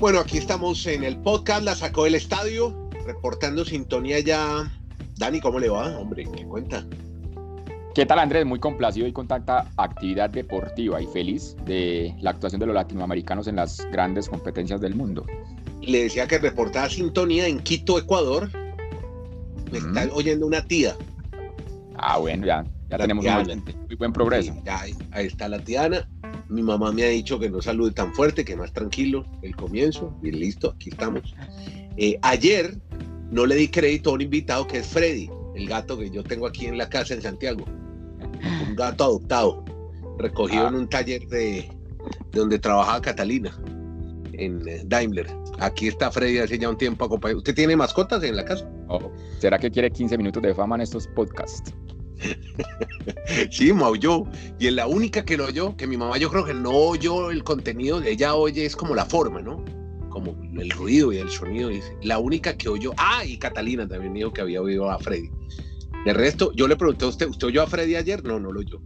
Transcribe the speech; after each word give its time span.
Bueno, 0.00 0.20
aquí 0.20 0.38
estamos 0.38 0.86
en 0.86 1.04
el 1.04 1.18
podcast, 1.18 1.62
la 1.62 1.74
sacó 1.74 2.04
del 2.04 2.14
estadio, 2.14 2.88
reportando 3.04 3.66
sintonía 3.66 4.18
ya. 4.20 4.72
Dani, 5.18 5.40
¿cómo 5.40 5.58
le 5.58 5.68
va? 5.68 5.98
Hombre, 5.98 6.24
¿qué 6.34 6.46
cuenta? 6.46 6.86
¿Qué 7.94 8.06
tal 8.06 8.18
Andrés? 8.18 8.46
Muy 8.46 8.58
complacido 8.58 9.06
y 9.06 9.12
con 9.12 9.28
tanta 9.28 9.70
actividad 9.76 10.30
deportiva 10.30 11.02
y 11.02 11.06
feliz 11.08 11.54
de 11.66 12.14
la 12.22 12.30
actuación 12.30 12.60
de 12.60 12.66
los 12.68 12.74
latinoamericanos 12.74 13.46
en 13.46 13.56
las 13.56 13.86
grandes 13.92 14.30
competencias 14.30 14.80
del 14.80 14.94
mundo. 14.94 15.26
Le 15.82 16.04
decía 16.04 16.26
que 16.26 16.38
reportaba 16.38 16.88
sintonía 16.88 17.46
en 17.46 17.60
Quito, 17.60 17.98
Ecuador. 17.98 18.50
Me 19.70 19.76
está 19.76 20.08
oyendo 20.14 20.46
una 20.46 20.64
tía. 20.64 20.96
Ah, 21.96 22.16
bueno, 22.16 22.46
ya, 22.46 22.64
ya 22.88 22.96
tenemos 22.96 23.22
un 23.26 23.64
muy 23.86 23.96
buen 23.96 24.14
progreso. 24.14 24.54
ya, 24.64 24.80
ahí 24.80 25.26
está 25.26 25.46
la 25.46 25.58
tiana. 25.58 26.08
Mi 26.50 26.62
mamá 26.62 26.90
me 26.90 27.04
ha 27.04 27.08
dicho 27.08 27.38
que 27.38 27.48
no 27.48 27.62
salude 27.62 27.92
tan 27.92 28.12
fuerte, 28.12 28.44
que 28.44 28.56
más 28.56 28.72
tranquilo 28.72 29.24
el 29.42 29.54
comienzo. 29.54 30.12
Y 30.22 30.32
listo, 30.32 30.72
aquí 30.74 30.90
estamos. 30.90 31.34
Eh, 31.96 32.18
ayer 32.22 32.76
no 33.30 33.46
le 33.46 33.54
di 33.54 33.68
crédito 33.68 34.10
a 34.10 34.14
un 34.14 34.22
invitado 34.22 34.66
que 34.66 34.78
es 34.78 34.86
Freddy, 34.88 35.30
el 35.54 35.68
gato 35.68 35.96
que 35.96 36.10
yo 36.10 36.24
tengo 36.24 36.48
aquí 36.48 36.66
en 36.66 36.76
la 36.76 36.88
casa 36.88 37.14
en 37.14 37.22
Santiago. 37.22 37.64
Un 38.68 38.74
gato 38.74 39.04
adoptado, 39.04 39.64
recogido 40.18 40.66
en 40.66 40.74
ah. 40.74 40.78
un 40.78 40.88
taller 40.88 41.26
de, 41.28 41.68
donde 42.32 42.58
trabajaba 42.58 43.00
Catalina, 43.00 43.56
en 44.32 44.66
eh, 44.66 44.82
Daimler. 44.86 45.28
Aquí 45.60 45.88
está 45.88 46.10
Freddy 46.10 46.38
hace 46.38 46.58
ya 46.58 46.68
un 46.68 46.78
tiempo 46.78 47.04
acompañado. 47.04 47.38
¿Usted 47.38 47.54
tiene 47.54 47.76
mascotas 47.76 48.22
en 48.24 48.34
la 48.34 48.44
casa? 48.44 48.68
Oh, 48.88 49.12
¿Será 49.38 49.58
que 49.58 49.70
quiere 49.70 49.90
15 49.90 50.16
minutos 50.18 50.42
de 50.42 50.54
fama 50.54 50.74
en 50.76 50.82
estos 50.82 51.06
podcasts? 51.08 51.72
sí, 53.50 53.72
maulló. 53.72 54.24
Y 54.58 54.68
es 54.68 54.72
la 54.72 54.86
única 54.86 55.24
que 55.24 55.36
lo 55.36 55.46
oyó, 55.46 55.76
que 55.76 55.86
mi 55.86 55.96
mamá 55.96 56.18
yo 56.18 56.30
creo 56.30 56.44
que 56.44 56.54
no 56.54 56.70
oyó 56.70 57.30
el 57.30 57.44
contenido, 57.44 58.02
ella 58.02 58.34
oye 58.34 58.64
es 58.64 58.76
como 58.76 58.94
la 58.94 59.04
forma, 59.04 59.40
¿no? 59.40 59.64
Como 60.08 60.36
el 60.58 60.70
ruido 60.70 61.12
y 61.12 61.18
el 61.18 61.30
sonido. 61.30 61.68
Dice. 61.68 61.96
La 62.02 62.18
única 62.18 62.56
que 62.56 62.68
oyó, 62.68 62.92
ah, 62.96 63.24
y 63.24 63.38
Catalina 63.38 63.86
también 63.86 64.14
dijo 64.14 64.32
que 64.32 64.40
había 64.40 64.60
oído 64.60 64.90
a 64.90 64.98
Freddy. 64.98 65.30
De 66.04 66.12
resto, 66.14 66.52
yo 66.54 66.66
le 66.66 66.76
pregunté 66.76 67.04
a 67.04 67.08
usted, 67.08 67.28
¿usted 67.28 67.48
oyó 67.48 67.62
a 67.62 67.66
Freddy 67.66 67.96
ayer? 67.96 68.24
No, 68.24 68.40
no 68.40 68.50
lo 68.52 68.60
oyó. 68.60 68.80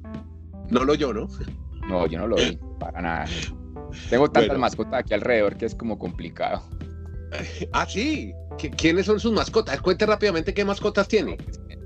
No 0.71 0.85
lo 0.85 0.93
oyó, 0.93 1.13
¿no? 1.13 1.29
No, 1.89 2.07
yo 2.07 2.19
no 2.19 2.27
lo 2.27 2.37
oí, 2.37 2.59
para 2.81 3.01
nada. 3.01 3.27
Tengo 4.11 4.31
tantas 4.31 4.59
mascotas 4.59 4.95
aquí 5.01 5.15
alrededor 5.15 5.57
que 5.57 5.67
es 5.67 5.75
como 5.75 5.99
complicado. 5.99 6.63
Ah, 7.73 7.85
sí. 7.89 8.33
¿Quiénes 8.77 9.07
son 9.07 9.19
sus 9.19 9.33
mascotas? 9.33 9.81
Cuente 9.81 10.07
rápidamente 10.07 10.55
qué 10.55 10.65
mascotas 10.65 11.09
tiene. 11.09 11.37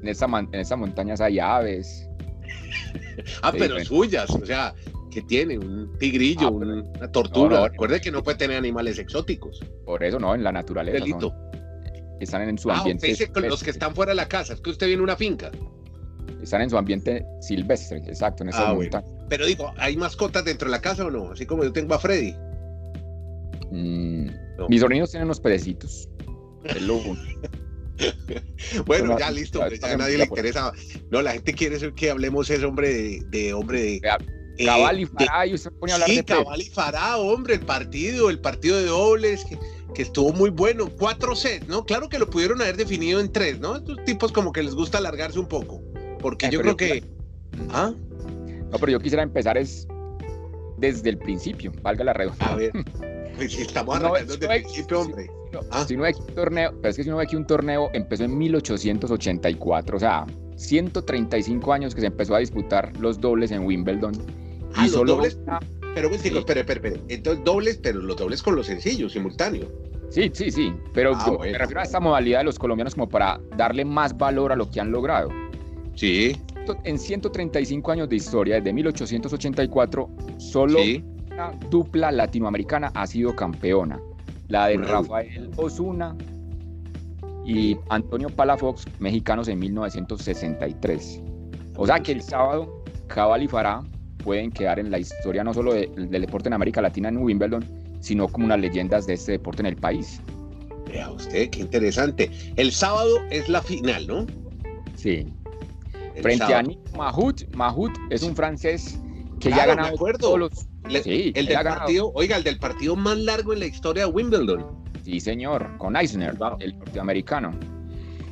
En 0.02 0.08
esa, 0.08 0.27
en 0.27 0.54
esa 0.54 0.77
montaña 0.77 1.14
hay 1.18 1.38
aves. 1.38 2.08
ah, 3.42 3.52
pero 3.56 3.82
suyas, 3.84 4.30
o 4.30 4.44
sea, 4.44 4.74
que 5.10 5.22
tiene 5.22 5.58
un 5.58 5.96
tigrillo, 5.98 6.48
ah, 6.48 6.50
una 6.50 7.12
tortuga. 7.12 7.68
Recuerde 7.68 8.00
que 8.00 8.10
no 8.10 8.22
puede 8.22 8.38
tener 8.38 8.56
animales 8.56 8.98
exóticos. 8.98 9.60
Por 9.84 10.02
eso 10.04 10.19
no, 10.19 10.34
en 10.34 10.44
la 10.44 10.52
naturaleza. 10.52 10.98
Delito. 10.98 11.34
están 12.20 12.48
en 12.48 12.58
su 12.58 12.70
ah, 12.70 12.78
ambiente. 12.78 13.14
los 13.34 13.62
que 13.62 13.70
están 13.70 13.94
fuera 13.94 14.12
de 14.12 14.16
la 14.16 14.28
casa, 14.28 14.54
es 14.54 14.60
que 14.60 14.70
usted 14.70 14.86
viene 14.86 15.02
una 15.02 15.16
finca. 15.16 15.50
Están 16.42 16.62
en 16.62 16.70
su 16.70 16.78
ambiente 16.78 17.26
silvestre, 17.41 17.98
exacto, 17.98 18.44
en 18.44 18.50
esa 18.50 18.70
ah, 18.70 18.74
montaña. 18.74 19.06
Pero 19.28 19.46
digo, 19.46 19.72
¿hay 19.76 19.96
mascotas 19.96 20.44
dentro 20.44 20.66
de 20.66 20.72
la 20.72 20.80
casa 20.80 21.04
o 21.04 21.10
no? 21.10 21.32
Así 21.32 21.46
como 21.46 21.64
yo 21.64 21.72
tengo 21.72 21.94
a 21.94 21.98
Freddy. 21.98 22.34
Mm, 23.70 24.28
mis 24.69 24.80
sobrinos 24.80 25.10
tienen 25.10 25.26
unos 25.26 25.41
pedecitos. 25.41 26.08
El 26.64 26.86
bueno, 28.86 29.18
ya 29.18 29.30
listo, 29.30 29.60
ya 29.68 29.92
a 29.92 29.96
nadie 29.96 30.18
le 30.18 30.24
interesa. 30.24 30.72
No, 31.10 31.22
la 31.22 31.32
gente 31.32 31.52
quiere 31.54 31.94
que 31.94 32.10
hablemos 32.10 32.50
ese 32.50 32.64
hombre 32.64 33.20
de, 33.28 33.52
hombre 33.52 33.82
de. 33.82 34.00
Eh, 34.58 34.66
cabal 34.66 35.00
y 35.00 35.06
Fará, 35.06 35.46
y 35.46 35.54
usted 35.54 35.70
pone 35.78 35.92
a 35.92 35.94
hablar 35.94 36.10
sí, 36.10 36.22
Cabal 36.24 36.60
y 36.60 36.64
Fará, 36.64 37.16
hombre, 37.16 37.54
el 37.54 37.60
partido, 37.60 38.28
el 38.28 38.41
partido 38.41 38.76
de 38.76 38.86
dobles, 38.86 39.44
que, 39.44 39.56
que, 39.94 40.03
estuvo 40.03 40.32
muy 40.32 40.50
bueno. 40.50 40.88
Cuatro 40.98 41.36
sets, 41.36 41.69
¿no? 41.69 41.84
Claro 41.84 42.09
que 42.09 42.19
lo 42.19 42.28
pudieron 42.28 42.60
haber 42.60 42.76
definido 42.76 43.20
en 43.20 43.31
tres, 43.31 43.60
¿no? 43.60 43.76
Estos 43.76 44.04
tipos 44.04 44.32
como 44.32 44.53
que 44.53 44.62
les 44.62 44.75
gusta 44.75 44.98
alargarse 44.98 45.38
un 45.38 45.47
poco. 45.47 45.80
Porque 46.20 46.47
eh, 46.47 46.50
yo 46.50 46.60
creo 46.60 46.76
que. 46.76 47.04
¿Ah? 47.70 47.92
No, 48.70 48.78
pero 48.78 48.92
yo 48.92 49.00
quisiera 49.00 49.22
empezar 49.22 49.56
es 49.56 49.86
desde 50.76 51.10
el 51.10 51.19
principio, 51.19 51.72
valga 51.82 52.04
la 52.04 52.12
redundancia. 52.12 52.53
A 52.53 52.56
ver. 52.56 52.72
Pues 53.38 53.53
si 53.53 53.62
estamos 53.62 53.97
arrancando 53.97 54.37
desde 54.37 54.53
el 54.53 54.62
principio, 54.62 55.00
hombre. 55.00 55.31
Ah. 55.71 55.84
Si 55.87 55.94
uno 55.94 56.03
ve 56.03 56.12
que 56.12 56.21
un 56.21 56.34
torneo, 56.34 56.72
pero 56.82 56.91
es 56.91 56.97
que 56.97 57.04
si 57.04 57.09
uno 57.09 57.19
ve 57.19 57.26
que 57.28 57.37
un 57.37 57.47
torneo 57.47 57.88
empezó 57.93 58.25
en 58.25 58.37
1884, 58.37 59.97
o 59.97 60.00
sea, 60.00 60.26
135 60.56 61.72
años 61.72 61.94
que 61.94 62.00
se 62.00 62.09
empezó 62.09 62.34
a 62.34 62.41
disputar 62.41 62.93
los 62.98 63.21
dobles 63.21 63.53
en 63.53 63.65
Wimbledon. 63.65 64.12
Ah, 64.75 64.87
y 64.87 64.88
solo 64.88 65.15
dobles. 65.15 65.38
Pero, 65.94 66.09
pues, 66.09 66.25
espere, 66.25 66.60
espere, 66.60 66.81
espere. 66.81 67.00
Entonces, 67.09 67.44
dobles, 67.44 67.78
pero 67.81 68.00
los 68.00 68.16
dobles 68.16 68.43
con 68.43 68.56
los 68.56 68.66
sencillos, 68.66 69.12
simultáneos. 69.12 69.69
Sí, 70.10 70.31
sí, 70.34 70.50
sí. 70.50 70.75
Pero 70.93 71.12
ah, 71.15 71.37
me 71.41 71.56
refiero 71.56 71.81
a 71.81 71.84
esta 71.84 72.00
modalidad 72.00 72.41
de 72.41 72.44
los 72.44 72.59
colombianos 72.59 72.94
como 72.94 73.09
para 73.09 73.41
darle 73.56 73.84
más 73.84 74.16
valor 74.16 74.50
a 74.50 74.56
lo 74.56 74.69
que 74.69 74.81
han 74.81 74.91
logrado. 74.91 75.31
Sí. 75.94 76.37
En 76.84 76.98
135 76.98 77.93
años 77.93 78.09
de 78.09 78.16
historia, 78.16 78.56
desde 78.56 78.72
1884, 78.72 80.10
solo 80.38 80.78
dupla 81.71 82.10
latinoamericana 82.10 82.91
ha 82.94 83.06
sido 83.06 83.34
campeona 83.34 84.00
la 84.49 84.66
de 84.66 84.78
Rafael 84.78 85.50
Osuna 85.56 86.16
y 87.44 87.76
Antonio 87.88 88.28
Palafox, 88.28 88.84
mexicanos 88.99 89.48
en 89.48 89.59
1963. 89.59 91.22
O 91.77 91.87
sea 91.87 92.00
que 92.00 92.12
el 92.12 92.22
sábado 92.22 92.82
Cabal 93.06 93.43
y 93.43 93.48
Farah 93.48 93.82
pueden 94.22 94.50
quedar 94.50 94.78
en 94.78 94.91
la 94.91 94.98
historia 94.98 95.44
no 95.44 95.54
solo 95.54 95.72
del 95.72 96.10
deporte 96.10 96.48
en 96.48 96.54
América 96.54 96.82
Latina 96.82 97.09
en 97.09 97.19
Wimbledon, 97.19 97.65
sino 98.00 98.28
como 98.28 98.47
unas 98.47 98.60
leyendas 98.60 99.06
de 99.06 99.15
este 99.15 99.32
deporte 99.32 99.62
en 99.62 99.66
el 99.66 99.77
país. 99.77 100.21
Vea 100.87 101.10
usted, 101.10 101.50
qué 101.50 101.60
interesante. 101.60 102.31
El 102.56 102.72
sábado 102.72 103.16
es 103.31 103.48
la 103.48 103.62
final, 103.62 104.06
¿no? 104.06 104.27
Sí. 104.97 105.27
Frente 106.21 106.53
a 106.53 106.62
Nick 106.62 106.78
Mahut. 106.97 107.54
Mahut 107.54 107.93
es 108.10 108.22
un 108.22 108.34
francés 108.34 108.98
que 109.41 109.50
ya 109.50 109.62
ha 109.62 109.66
ganado 109.66 109.97
todos 110.19 110.38
los 110.38 110.67
el 110.84 111.47
del 111.47 111.65
partido, 111.65 112.12
oiga, 112.15 112.37
el 112.37 112.44
del 112.44 112.59
partido 112.59 112.97
más 112.97 113.19
largo 113.19 113.53
en 113.53 113.61
la 113.61 113.66
historia 113.66 114.06
de 114.06 114.12
Wimbledon. 114.12 114.66
Sí, 115.05 115.21
señor, 115.21 115.77
con 115.78 115.97
Eisner, 115.97 116.37
el 116.61 116.78
norteamericano. 116.78 117.53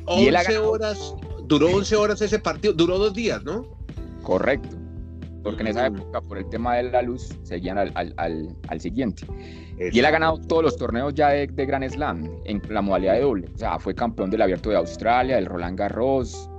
11 0.05 0.57
horas, 0.59 1.15
duró 1.47 1.67
11 1.67 1.95
horas 1.95 2.21
ese 2.21 2.39
partido, 2.39 2.73
duró 2.73 2.97
dos 2.97 3.13
días, 3.13 3.43
¿no? 3.43 3.65
Correcto, 4.23 4.77
porque 5.43 5.61
en 5.61 5.67
esa 5.67 5.87
época, 5.87 6.21
por 6.21 6.37
el 6.37 6.49
tema 6.49 6.75
de 6.75 6.83
la 6.83 7.01
luz, 7.01 7.35
seguían 7.43 7.77
al, 7.77 8.79
siguiente. 8.79 9.25
Y 9.79 9.99
él 9.99 10.05
ha 10.05 10.11
ganado 10.11 10.39
todos 10.39 10.63
los 10.63 10.77
torneos 10.77 11.13
ya 11.13 11.29
de, 11.29 11.47
de 11.47 11.65
Grand 11.65 11.87
Slam 11.87 12.29
en 12.45 12.61
la 12.69 12.81
modalidad 12.81 13.13
de 13.13 13.21
doble. 13.21 13.49
O 13.53 13.57
sea, 13.57 13.77
fue 13.77 13.93
campeón 13.93 14.29
del 14.29 14.41
Abierto 14.41 14.69
de 14.69 14.75
Australia, 14.77 15.35
del 15.35 15.45
Roland 15.45 15.77
Garros, 15.77 16.49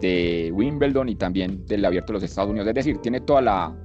de 0.00 0.50
Wimbledon 0.54 1.08
y 1.08 1.16
también 1.16 1.66
del 1.66 1.84
Abierto 1.84 2.12
de 2.12 2.14
los 2.14 2.22
Estados 2.22 2.50
Unidos. 2.50 2.68
Es 2.68 2.74
decir, 2.74 2.98
tiene 2.98 3.20
toda 3.20 3.40
la, 3.40 3.76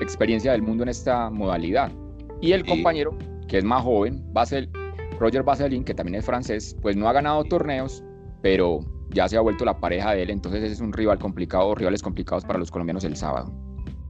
experiencia 0.00 0.52
del 0.52 0.62
mundo 0.62 0.82
en 0.82 0.88
esta 0.88 1.30
modalidad. 1.30 1.92
Y 2.40 2.52
el 2.52 2.64
compañero, 2.64 3.16
que 3.48 3.58
es 3.58 3.64
más 3.64 3.82
joven, 3.82 4.22
Basel, 4.32 4.70
Roger 5.18 5.42
Vaseline, 5.42 5.84
que 5.84 5.94
también 5.94 6.16
es 6.16 6.24
francés, 6.24 6.76
pues 6.80 6.96
no 6.96 7.08
ha 7.08 7.12
ganado 7.12 7.44
torneos, 7.44 8.02
pero 8.42 8.80
ya 9.10 9.28
se 9.28 9.36
ha 9.36 9.40
vuelto 9.40 9.64
la 9.64 9.78
pareja 9.78 10.12
de 10.14 10.22
él, 10.22 10.30
entonces 10.30 10.70
es 10.70 10.80
un 10.80 10.92
rival 10.92 11.18
complicado, 11.18 11.74
rivales 11.74 12.02
complicados 12.02 12.44
para 12.44 12.58
los 12.58 12.70
colombianos 12.70 13.04
el 13.04 13.16
sábado. 13.16 13.52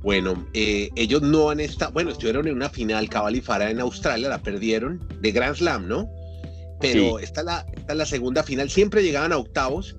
Bueno, 0.02 0.46
eh, 0.54 0.88
ellos 0.96 1.20
no 1.20 1.50
han 1.50 1.60
estado, 1.60 1.92
bueno, 1.92 2.10
estuvieron 2.10 2.46
en 2.48 2.54
una 2.54 2.70
final 2.70 3.08
Cabal 3.08 3.36
y 3.36 3.40
Farah 3.40 3.70
en 3.70 3.80
Australia, 3.80 4.28
la 4.28 4.42
perdieron 4.42 5.06
de 5.20 5.32
Grand 5.32 5.56
Slam, 5.56 5.88
¿no? 5.88 6.08
Pero 6.80 7.18
esta, 7.18 7.42
la, 7.42 7.66
esta 7.74 7.92
es 7.92 7.98
la 7.98 8.06
segunda 8.06 8.42
final, 8.42 8.70
siempre 8.70 9.02
llegaban 9.02 9.32
a 9.32 9.36
octavos 9.36 9.96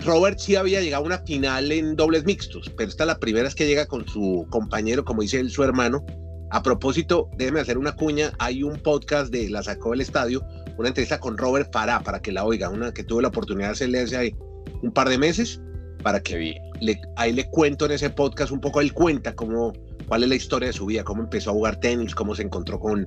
Robert 0.00 0.38
sí 0.38 0.56
había 0.56 0.80
llegado 0.80 1.04
a 1.04 1.06
una 1.06 1.18
final 1.18 1.70
en 1.70 1.96
dobles 1.96 2.24
mixtos, 2.24 2.72
pero 2.76 2.88
esta 2.88 3.04
es 3.04 3.08
la 3.08 3.18
primera 3.18 3.44
vez 3.44 3.54
que 3.54 3.66
llega 3.66 3.86
con 3.86 4.06
su 4.08 4.46
compañero, 4.50 5.04
como 5.04 5.22
dice 5.22 5.40
él, 5.40 5.50
su 5.50 5.62
hermano. 5.62 6.04
A 6.50 6.62
propósito, 6.62 7.28
déjeme 7.36 7.60
hacer 7.60 7.78
una 7.78 7.94
cuña, 7.94 8.32
hay 8.38 8.62
un 8.62 8.76
podcast 8.76 9.30
de 9.30 9.50
La 9.50 9.62
Sacó 9.62 9.90
del 9.90 10.00
Estadio, 10.00 10.42
una 10.78 10.88
entrevista 10.88 11.20
con 11.20 11.36
Robert 11.36 11.70
Farah, 11.72 12.00
para 12.00 12.20
que 12.20 12.32
la 12.32 12.44
oiga, 12.44 12.70
una 12.70 12.92
que 12.92 13.04
tuve 13.04 13.22
la 13.22 13.28
oportunidad 13.28 13.68
de 13.68 13.72
hacerle 13.72 14.00
hace 14.00 14.16
ahí 14.16 14.34
un 14.82 14.90
par 14.90 15.08
de 15.08 15.18
meses, 15.18 15.60
para 16.02 16.20
que 16.20 16.56
le, 16.80 17.00
ahí 17.16 17.32
le 17.32 17.48
cuento 17.50 17.84
en 17.84 17.92
ese 17.92 18.10
podcast 18.10 18.50
un 18.50 18.60
poco, 18.60 18.80
él 18.80 18.92
cuenta 18.92 19.34
cómo, 19.34 19.72
cuál 20.06 20.22
es 20.22 20.28
la 20.28 20.36
historia 20.36 20.68
de 20.68 20.72
su 20.72 20.86
vida, 20.86 21.04
cómo 21.04 21.22
empezó 21.22 21.50
a 21.50 21.52
jugar 21.52 21.76
tenis, 21.76 22.14
cómo 22.14 22.34
se 22.34 22.42
encontró 22.42 22.80
con, 22.80 23.06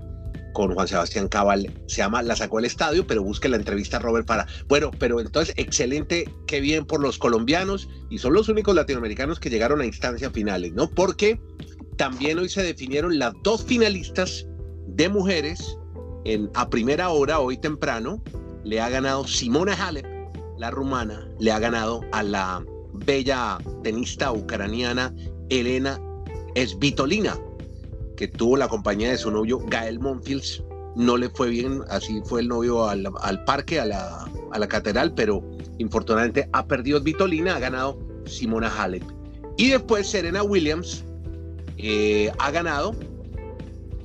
con 0.54 0.74
Juan 0.74 0.88
Sebastián 0.88 1.28
Cabal, 1.28 1.72
se 1.88 1.98
llama 1.98 2.22
La 2.24 2.36
sacó 2.36 2.60
el 2.60 2.66
estadio, 2.66 3.06
pero 3.08 3.24
busque 3.24 3.50
la 3.50 3.58
entrevista 3.58 3.98
a 3.98 4.00
Robert 4.00 4.26
para. 4.26 4.48
Bueno, 4.68 4.92
pero 5.00 5.20
entonces, 5.20 5.54
excelente, 5.58 6.30
qué 6.48 6.60
bien 6.62 6.86
por 6.86 7.02
los 7.02 7.18
colombianos 7.18 7.90
y 8.10 8.18
son 8.18 8.34
los 8.34 8.50
únicos 8.50 8.76
latinoamericanos 8.76 9.40
que 9.40 9.50
llegaron 9.50 9.82
a 9.82 9.86
instancias 9.86 10.32
finales, 10.32 10.74
¿no? 10.74 10.90
Porque 10.90 11.40
también 11.98 12.40
hoy 12.40 12.50
se 12.50 12.64
definieron 12.64 13.20
las 13.20 13.34
dos 13.44 13.64
finalistas 13.64 14.48
de 14.88 15.10
mujeres 15.10 15.78
en, 16.26 16.50
a 16.56 16.70
primera 16.70 17.10
hora, 17.10 17.40
hoy 17.40 17.58
temprano, 17.58 18.24
le 18.64 18.80
ha 18.80 18.90
ganado 18.90 19.28
Simona 19.28 19.74
Halep, 19.74 20.06
la 20.58 20.72
rumana, 20.72 21.28
le 21.40 21.52
ha 21.52 21.60
ganado 21.60 22.02
a 22.12 22.24
la 22.24 22.64
bella 22.94 23.58
tenista 23.84 24.32
ucraniana 24.32 25.14
Elena 25.50 26.00
Svitolina 26.56 27.38
que 28.22 28.28
tuvo 28.28 28.56
la 28.56 28.68
compañía 28.68 29.10
de 29.10 29.18
su 29.18 29.32
novio 29.32 29.58
Gael 29.66 30.00
Monfils. 30.00 30.64
No 30.96 31.18
le 31.18 31.28
fue 31.32 31.50
bien, 31.50 31.82
así 31.90 32.22
fue 32.24 32.42
el 32.42 32.50
novio 32.50 32.88
al, 32.88 33.44
parque, 33.46 33.80
a 33.80 33.86
la, 33.88 34.30
a 34.52 34.60
la 34.60 34.68
catedral, 34.68 35.16
pero 35.16 35.44
infortunadamente 35.80 36.48
ha 36.54 36.68
perdido 36.68 37.02
Vitolina, 37.02 37.56
ha 37.56 37.60
ganado 37.60 37.98
Simona 38.28 38.70
Halep. 38.70 39.02
Y 39.58 39.70
después 39.70 40.08
Serena 40.08 40.44
Williams 40.44 41.04
eh, 41.78 42.32
ha 42.38 42.52
ganado, 42.52 42.96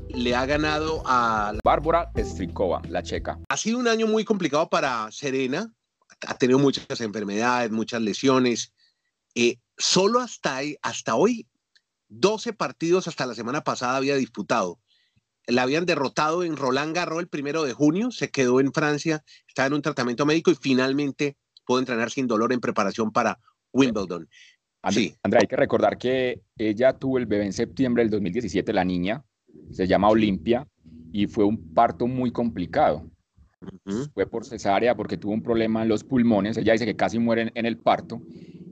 le 0.09 0.35
ha 0.35 0.47
ganado 0.47 1.03
a 1.05 1.53
Bárbara 1.63 2.11
Strikova, 2.17 2.81
la 2.89 3.03
checa. 3.03 3.39
Ha 3.51 3.57
sido 3.59 3.79
un 3.79 3.87
año 3.87 4.07
muy 4.07 4.25
complicado 4.25 4.67
para 4.71 5.13
Serena, 5.13 5.71
ha 6.27 6.39
tenido 6.39 6.59
muchas 6.59 7.03
enfermedades, 7.03 7.71
muchas 7.71 8.01
lesiones. 8.01 8.73
Eh, 9.35 9.59
solo 9.77 10.21
hasta, 10.21 10.61
hasta 10.81 11.17
hoy, 11.17 11.47
12 12.09 12.53
partidos 12.53 13.09
hasta 13.09 13.27
la 13.27 13.35
semana 13.35 13.63
pasada 13.63 13.97
había 13.97 14.17
disputado. 14.17 14.79
La 15.47 15.63
habían 15.63 15.87
derrotado 15.87 16.43
en 16.43 16.57
Roland 16.57 16.95
Garros 16.95 17.21
el 17.21 17.29
primero 17.29 17.63
de 17.63 17.73
junio, 17.73 18.11
se 18.11 18.31
quedó 18.31 18.61
en 18.61 18.73
Francia, 18.73 19.25
estaba 19.47 19.67
en 19.69 19.75
un 19.75 19.83
tratamiento 19.83 20.27
médico 20.27 20.51
y 20.51 20.57
finalmente 20.57 21.37
pudo 21.65 21.79
entrenar 21.79 22.11
sin 22.11 22.27
dolor 22.27 22.53
en 22.53 22.61
preparación 22.61 23.13
para 23.13 23.39
Wimbledon. 23.73 24.29
sí. 24.91 25.15
Andrea, 25.23 25.43
hay 25.43 25.49
que 25.49 25.57
recordar 25.57 25.99
que 25.99 26.43
ella 26.57 26.93
tuvo 26.95 27.19
el 27.19 27.27
bebé 27.27 27.47
en 27.47 27.53
septiembre 27.53 28.03
del 28.03 28.11
2017, 28.11 28.73
la 28.73 28.85
niña, 28.85 29.25
se 29.71 29.87
llama 29.87 30.09
Olimpia, 30.09 30.67
y 31.13 31.27
fue 31.27 31.45
un 31.45 31.73
parto 31.75 32.07
muy 32.07 32.31
complicado. 32.31 33.11
Fue 34.15 34.27
por 34.27 34.45
cesárea 34.45 34.95
porque 34.95 35.17
tuvo 35.17 35.33
un 35.33 35.43
problema 35.43 35.83
en 35.83 35.89
los 35.89 36.05
pulmones. 36.05 36.57
Ella 36.57 36.75
dice 36.75 36.85
que 36.85 36.95
casi 36.95 37.19
muere 37.19 37.51
en, 37.55 37.67
el 37.67 37.79
parto 37.79 38.21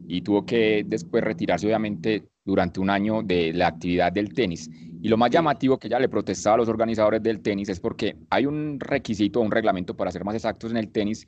y 0.06 0.23
tuvo 0.23 0.45
que 0.45 0.85
después 0.87 1.23
retirarse, 1.23 1.67
obviamente, 1.67 2.25
durante 2.45 2.81
un 2.81 2.91
año 2.91 3.23
de 3.23 3.53
la 3.53 3.69
actividad 3.69 4.12
del 4.12 4.33
tenis. 4.35 4.71
Y 5.01 5.09
lo 5.09 5.17
más 5.17 5.31
llamativo 5.31 5.79
que 5.79 5.89
ella 5.89 5.99
le 5.99 6.09
protestaba 6.09 6.55
a 6.55 6.59
los 6.59 6.69
organizadores 6.69 7.23
del 7.23 7.41
tenis 7.41 7.69
es 7.69 7.81
porque 7.81 8.17
hay 8.31 8.47
un 8.47 8.79
requisito, 8.81 9.41
un 9.41 9.51
reglamento 9.51 9.97
para 9.97 10.11
ser 10.11 10.25
más 10.25 10.35
exactos 10.35 10.71
en 10.71 10.77
el 10.77 10.91
tenis, 10.91 11.27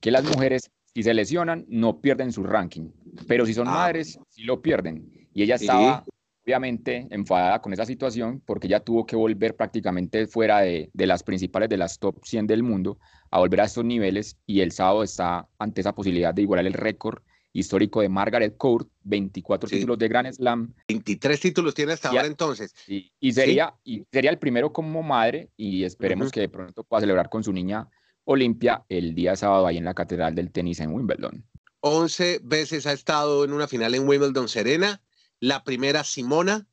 que 0.00 0.10
las 0.10 0.24
mujeres, 0.24 0.70
si 0.94 1.02
se 1.02 1.14
lesionan, 1.14 1.64
no 1.68 2.00
pierden 2.00 2.32
su 2.32 2.42
ranking, 2.42 2.90
pero 3.26 3.46
si 3.46 3.54
son 3.54 3.68
ah. 3.68 3.72
madres, 3.72 4.18
sí 4.28 4.44
lo 4.44 4.60
pierden. 4.60 5.10
Y 5.32 5.42
ella 5.42 5.56
estaba 5.56 6.04
obviamente 6.46 7.08
enfadada 7.10 7.60
con 7.60 7.72
esa 7.72 7.84
situación 7.84 8.40
porque 8.46 8.68
ya 8.68 8.78
tuvo 8.78 9.04
que 9.04 9.16
volver 9.16 9.56
prácticamente 9.56 10.28
fuera 10.28 10.60
de, 10.60 10.90
las 10.94 11.24
principales 11.24 11.68
de 11.68 11.76
las 11.76 11.98
top 11.98 12.24
100 12.24 12.46
del 12.46 12.62
mundo 12.62 12.98
a 13.32 13.40
volver 13.40 13.62
a 13.62 13.64
estos 13.64 13.84
niveles 13.84 14.38
y 14.46 14.60
el 14.60 14.70
sábado 14.70 15.02
está 15.02 15.48
ante 15.58 15.80
esa 15.80 15.92
posibilidad 15.92 16.32
de 16.32 16.42
igualar 16.42 16.66
el 16.66 16.72
récord 16.72 17.20
histórico 17.58 18.00
de 18.00 18.08
Margaret 18.08 18.56
Court, 18.56 18.88
24 19.02 19.68
títulos 19.68 19.98
de 19.98 20.08
Grand 20.08 20.32
Slam. 20.32 20.74
23 20.88 21.40
títulos 21.40 21.74
tiene 21.74 21.92
hasta 21.92 22.08
ahora 22.08 22.26
entonces. 22.26 22.74
Y, 22.86 23.32
sería, 23.32 23.74
y 23.84 24.04
sería 24.12 24.30
el 24.30 24.38
primero 24.38 24.72
como 24.72 25.02
madre 25.02 25.50
y 25.56 25.84
esperemos 25.84 26.30
que 26.30 26.40
de 26.40 26.48
pronto 26.48 26.84
pueda 26.84 27.00
celebrar 27.00 27.28
con 27.28 27.42
su 27.42 27.52
niña 27.52 27.88
Olimpia 28.24 28.84
el 28.88 29.14
día 29.14 29.36
sábado 29.36 29.66
ahí 29.66 29.78
en 29.78 29.84
la 29.84 29.94
Catedral 29.94 30.34
del 30.34 30.50
Tenis 30.50 30.80
en 30.80 30.92
Wimbledon. 30.92 31.44
11 31.80 32.40
veces 32.42 32.86
ha 32.86 32.92
estado 32.92 33.44
en 33.44 33.52
una 33.52 33.68
final 33.68 33.94
en 33.94 34.08
Wimbledon 34.08 34.48
Serena 34.48 35.00
la 35.40 35.64
primera 35.64 36.04
Simona 36.04 36.66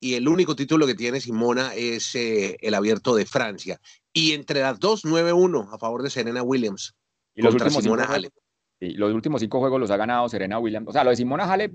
y 0.00 0.14
el 0.14 0.28
único 0.28 0.56
título 0.56 0.86
que 0.86 0.94
tiene 0.94 1.20
Simona 1.20 1.74
es 1.74 2.14
eh, 2.14 2.56
el 2.60 2.74
abierto 2.74 3.14
de 3.14 3.26
Francia. 3.26 3.80
Y 4.12 4.32
entre 4.32 4.60
las 4.60 4.78
dos, 4.78 5.04
9-1 5.04 5.68
a 5.72 5.78
favor 5.78 6.02
de 6.02 6.10
Serena 6.10 6.42
Williams. 6.42 6.94
Y 7.34 7.42
los 7.42 7.54
últimos 7.54 7.82
Simona 7.82 8.04
Halep. 8.04 8.32
Los 8.80 9.12
últimos 9.12 9.40
cinco 9.40 9.58
juegos 9.58 9.80
los 9.80 9.90
ha 9.90 9.96
ganado 9.96 10.28
Serena 10.28 10.58
Williams. 10.58 10.88
O 10.88 10.92
sea, 10.92 11.04
lo 11.04 11.10
de 11.10 11.16
Simona 11.16 11.50
Halep 11.50 11.72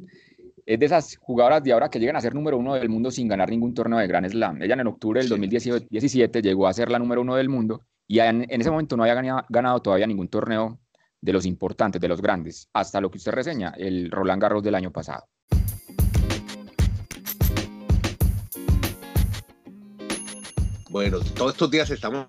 es 0.66 0.80
de 0.80 0.86
esas 0.86 1.18
jugadoras 1.18 1.64
de 1.64 1.74
ahora 1.74 1.90
que 1.90 2.00
llegan 2.00 2.16
a 2.16 2.22
ser 2.22 2.36
número 2.36 2.58
uno 2.58 2.76
del 2.76 2.90
mundo 2.90 3.10
sin 3.12 3.28
ganar 3.28 3.50
ningún 3.50 3.74
torneo 3.74 4.00
de 4.00 4.08
Grand 4.08 4.30
Slam. 4.30 4.62
Ella 4.62 4.76
en 4.76 4.88
octubre 4.88 5.20
del 5.20 5.30
2017 5.30 6.42
llegó 6.42 6.68
a 6.68 6.74
ser 6.74 6.90
la 6.90 7.00
número 7.00 7.22
uno 7.22 7.36
del 7.36 7.50
mundo 7.50 7.82
y 8.08 8.20
en, 8.20 8.46
ese 8.50 8.70
momento 8.70 8.98
no 8.98 9.04
había 9.04 9.44
ganado, 9.50 9.82
todavía 9.82 10.06
ningún 10.06 10.28
torneo 10.28 10.80
de 11.22 11.34
los 11.34 11.46
importantes, 11.46 12.02
de 12.02 12.08
los 12.08 12.22
grandes, 12.22 12.68
hasta 12.74 13.00
lo 13.00 13.10
que 13.10 13.18
usted 13.18 13.32
reseña, 13.32 13.74
el 13.78 14.12
Roland 14.12 14.42
Garros 14.42 14.64
del 14.64 14.76
año 14.76 14.92
pasado. 14.92 15.26
Bueno, 20.90 21.20
todos 21.38 21.54
estos 21.54 21.72
días 21.72 21.90
estamos 21.90 22.28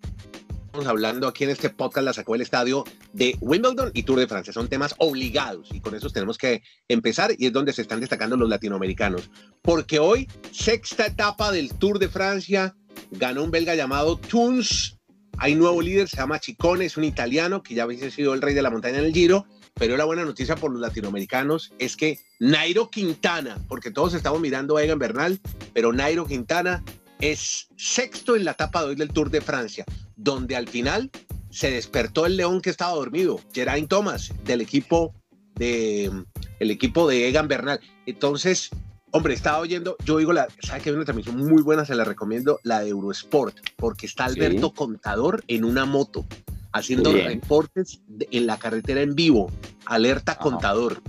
hablando 0.86 1.26
aquí 1.26 1.44
en 1.44 1.50
este 1.50 1.68
podcast, 1.68 2.04
la 2.04 2.12
sacó 2.12 2.36
el 2.36 2.42
estadio 2.42 2.84
de 3.12 3.36
Wimbledon 3.40 3.90
y 3.94 4.02
Tour 4.02 4.20
de 4.20 4.26
Francia. 4.26 4.52
Son 4.52 4.68
temas 4.68 4.94
obligados 4.98 5.68
y 5.72 5.80
con 5.80 5.94
esos 5.94 6.12
tenemos 6.12 6.38
que 6.38 6.62
empezar 6.88 7.34
y 7.36 7.46
es 7.46 7.52
donde 7.52 7.72
se 7.72 7.82
están 7.82 8.00
destacando 8.00 8.36
los 8.36 8.48
latinoamericanos. 8.48 9.30
Porque 9.62 9.98
hoy, 9.98 10.28
sexta 10.50 11.06
etapa 11.06 11.52
del 11.52 11.74
Tour 11.74 11.98
de 11.98 12.08
Francia, 12.08 12.74
ganó 13.10 13.44
un 13.44 13.50
belga 13.50 13.74
llamado 13.74 14.16
Tuns. 14.16 14.98
Hay 15.38 15.54
nuevo 15.54 15.80
líder, 15.80 16.08
se 16.08 16.18
llama 16.18 16.38
Chicone, 16.38 16.84
es 16.84 16.96
un 16.96 17.04
italiano 17.04 17.62
que 17.62 17.74
ya 17.74 17.84
había 17.84 18.10
sido 18.10 18.34
el 18.34 18.42
rey 18.42 18.54
de 18.54 18.62
la 18.62 18.70
montaña 18.70 18.98
en 18.98 19.04
el 19.04 19.12
Giro. 19.12 19.46
Pero 19.74 19.96
la 19.96 20.04
buena 20.04 20.24
noticia 20.24 20.54
por 20.54 20.70
los 20.70 20.80
latinoamericanos 20.80 21.72
es 21.78 21.96
que 21.96 22.18
Nairo 22.38 22.90
Quintana, 22.90 23.56
porque 23.68 23.90
todos 23.90 24.12
estamos 24.12 24.40
mirando 24.40 24.76
a 24.76 24.84
Egan 24.84 24.98
Bernal, 24.98 25.40
pero 25.72 25.92
Nairo 25.94 26.26
Quintana 26.26 26.84
es 27.20 27.68
sexto 27.76 28.36
en 28.36 28.44
la 28.44 28.50
etapa 28.50 28.82
de 28.82 28.88
hoy 28.88 28.96
del 28.96 29.12
Tour 29.12 29.30
de 29.30 29.40
Francia, 29.40 29.84
donde 30.16 30.56
al 30.56 30.68
final 30.68 31.10
se 31.52 31.70
despertó 31.70 32.26
el 32.26 32.36
león 32.36 32.60
que 32.60 32.70
estaba 32.70 32.94
dormido, 32.94 33.38
Geraint 33.52 33.88
Thomas, 33.88 34.32
del 34.44 34.62
equipo 34.62 35.14
de 35.54 36.10
el 36.58 36.70
equipo 36.70 37.06
de 37.06 37.28
Egan 37.28 37.46
Bernal. 37.46 37.78
Entonces, 38.06 38.70
hombre, 39.10 39.34
estaba 39.34 39.58
oyendo, 39.58 39.96
yo 40.04 40.16
digo 40.16 40.32
la, 40.32 40.48
sabe 40.62 40.80
que 40.80 40.90
hay 40.90 40.96
una 40.96 41.04
transmisión 41.04 41.36
muy 41.36 41.62
buena, 41.62 41.84
se 41.84 41.94
la 41.94 42.04
recomiendo, 42.04 42.58
la 42.62 42.80
de 42.80 42.88
Eurosport, 42.88 43.54
porque 43.76 44.06
está 44.06 44.24
Alberto 44.24 44.72
Contador 44.72 45.44
en 45.46 45.64
una 45.64 45.84
moto 45.84 46.24
haciendo 46.72 47.12
reportes 47.12 48.00
en 48.30 48.46
la 48.46 48.58
carretera 48.58 49.02
en 49.02 49.14
vivo, 49.14 49.50
alerta 49.84 50.38
contador, 50.38 51.02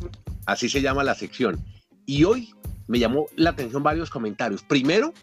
así 0.46 0.68
se 0.68 0.82
llama 0.82 1.06
la 1.06 1.16
sección. 1.16 1.64
Y 2.06 2.26
hoy 2.26 2.54
me 2.88 3.00
llamó 3.00 3.28
la 3.38 3.52
atención 3.52 3.82
varios 3.82 4.10
comentarios. 4.10 4.62
Primero, 4.62 5.14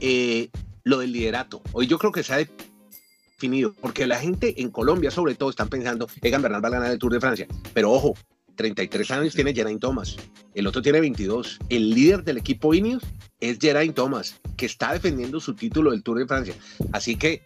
eh, 0.00 0.48
lo 0.84 0.98
del 0.98 1.10
liderato. 1.10 1.60
Hoy 1.72 1.88
yo 1.88 1.98
creo 1.98 2.12
que 2.12 2.22
se 2.22 2.34
ha 2.34 2.36
definido, 3.38 3.72
porque 3.80 4.06
la 4.06 4.18
gente 4.18 4.60
en 4.60 4.70
Colombia 4.70 5.12
sobre 5.12 5.36
todo 5.36 5.48
están 5.48 5.68
pensando, 5.68 6.08
Egan 6.22 6.42
Bernal 6.42 6.62
va 6.62 6.68
a 6.68 6.72
ganar 6.72 6.90
el 6.90 6.98
Tour 6.98 7.12
de 7.12 7.20
Francia, 7.20 7.46
pero 7.72 7.92
ojo, 7.92 8.14
33 8.56 9.10
años 9.12 9.34
tiene 9.34 9.54
Geraint 9.54 9.80
Thomas, 9.80 10.16
el 10.54 10.66
otro 10.66 10.82
tiene 10.82 11.00
22. 11.00 11.60
El 11.68 11.90
líder 11.90 12.24
del 12.24 12.38
equipo 12.38 12.74
Ineos 12.74 13.04
es 13.38 13.58
Geraint 13.60 13.94
Thomas, 13.94 14.40
que 14.56 14.66
está 14.66 14.92
defendiendo 14.92 15.38
su 15.38 15.54
título 15.54 15.92
del 15.92 16.02
Tour 16.02 16.18
de 16.18 16.26
Francia. 16.26 16.54
Así 16.92 17.14
que 17.14 17.44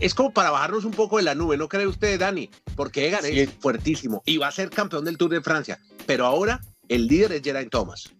es, 0.00 0.14
como 0.14 0.32
para 0.32 0.50
bajarnos 0.50 0.86
un 0.86 0.92
poco 0.92 1.18
de 1.18 1.24
la 1.24 1.34
nube, 1.34 1.58
¿no 1.58 1.68
cree 1.68 1.86
usted, 1.86 2.18
Dani? 2.18 2.48
Porque 2.74 3.06
Egan 3.06 3.26
es 3.26 3.50
fuertísimo 3.60 4.22
y 4.24 4.38
va 4.38 4.48
a 4.48 4.52
ser 4.52 4.70
campeón 4.70 5.04
del 5.04 5.18
Tour 5.18 5.30
de 5.30 5.42
Francia, 5.42 5.78
pero 6.06 6.24
ahora 6.24 6.62
el 6.88 7.06
líder 7.06 7.32
es 7.32 7.42
Geraint 7.42 7.70
Thomas. 7.70 8.10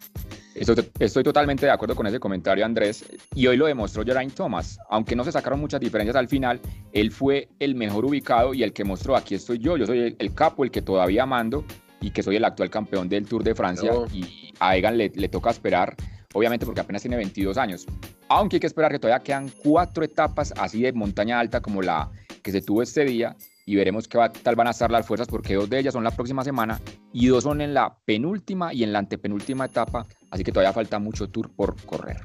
Estoy, 0.60 1.22
totalmente 1.22 1.66
de 1.66 1.72
acuerdo 1.72 1.94
con 1.94 2.06
ese 2.06 2.18
comentario, 2.18 2.64
Andrés. 2.64 3.04
Y 3.34 3.46
hoy 3.46 3.56
lo 3.56 3.66
demostró 3.66 4.04
Geraint 4.04 4.34
Thomas. 4.34 4.78
Aunque 4.90 5.14
no 5.14 5.24
se 5.24 5.32
sacaron 5.32 5.60
muchas 5.60 5.80
diferencias 5.80 6.16
al 6.16 6.28
final, 6.28 6.60
él 6.92 7.10
fue 7.10 7.48
el 7.58 7.74
mejor 7.74 8.04
ubicado 8.04 8.54
y 8.54 8.62
el 8.62 8.72
que 8.72 8.84
mostró, 8.84 9.16
aquí 9.16 9.34
estoy 9.34 9.58
yo, 9.58 9.76
yo 9.76 9.86
soy 9.86 10.16
el, 10.18 10.34
capo, 10.34 10.64
el 10.64 10.70
que 10.70 10.82
todavía 10.82 11.26
mando 11.26 11.64
y 12.00 12.10
que 12.10 12.22
soy 12.22 12.36
el 12.36 12.44
actual 12.44 12.70
campeón 12.70 13.08
del 13.08 13.26
Tour 13.26 13.44
de 13.44 13.54
Francia. 13.54 13.92
Y 14.12 14.52
a 14.60 14.76
Egan 14.76 14.98
le, 14.98 15.10
le 15.14 15.28
toca 15.28 15.50
esperar, 15.50 15.94
obviamente 16.34 16.66
porque 16.66 16.80
apenas 16.80 17.02
tiene 17.02 17.16
22 17.16 17.56
años. 17.56 17.86
Aunque 18.28 18.56
hay 18.56 18.60
que 18.60 18.66
esperar 18.66 18.90
que 18.92 18.98
todavía 18.98 19.22
quedan 19.22 19.50
cuatro 19.62 20.04
etapas 20.04 20.52
así 20.56 20.82
de 20.82 20.92
montaña 20.92 21.38
alta 21.38 21.60
como 21.60 21.82
la 21.82 22.10
que 22.42 22.52
se 22.52 22.62
tuvo 22.62 22.82
este 22.82 23.04
día 23.04 23.36
y 23.68 23.76
veremos 23.76 24.08
qué 24.08 24.18
tal 24.42 24.56
van 24.56 24.66
a 24.66 24.70
estar 24.70 24.90
las 24.90 25.06
fuerzas 25.06 25.28
porque 25.28 25.54
dos 25.54 25.68
de 25.68 25.78
ellas 25.78 25.92
son 25.92 26.02
la 26.02 26.10
próxima 26.10 26.42
semana 26.42 26.80
y 27.12 27.26
dos 27.26 27.44
son 27.44 27.60
en 27.60 27.74
la 27.74 27.98
penúltima 28.06 28.72
y 28.72 28.82
en 28.82 28.94
la 28.94 29.00
antepenúltima 29.00 29.66
etapa, 29.66 30.06
así 30.30 30.42
que 30.42 30.52
todavía 30.52 30.72
falta 30.72 30.98
mucho 30.98 31.28
tour 31.28 31.50
por 31.54 31.76
correr. 31.84 32.16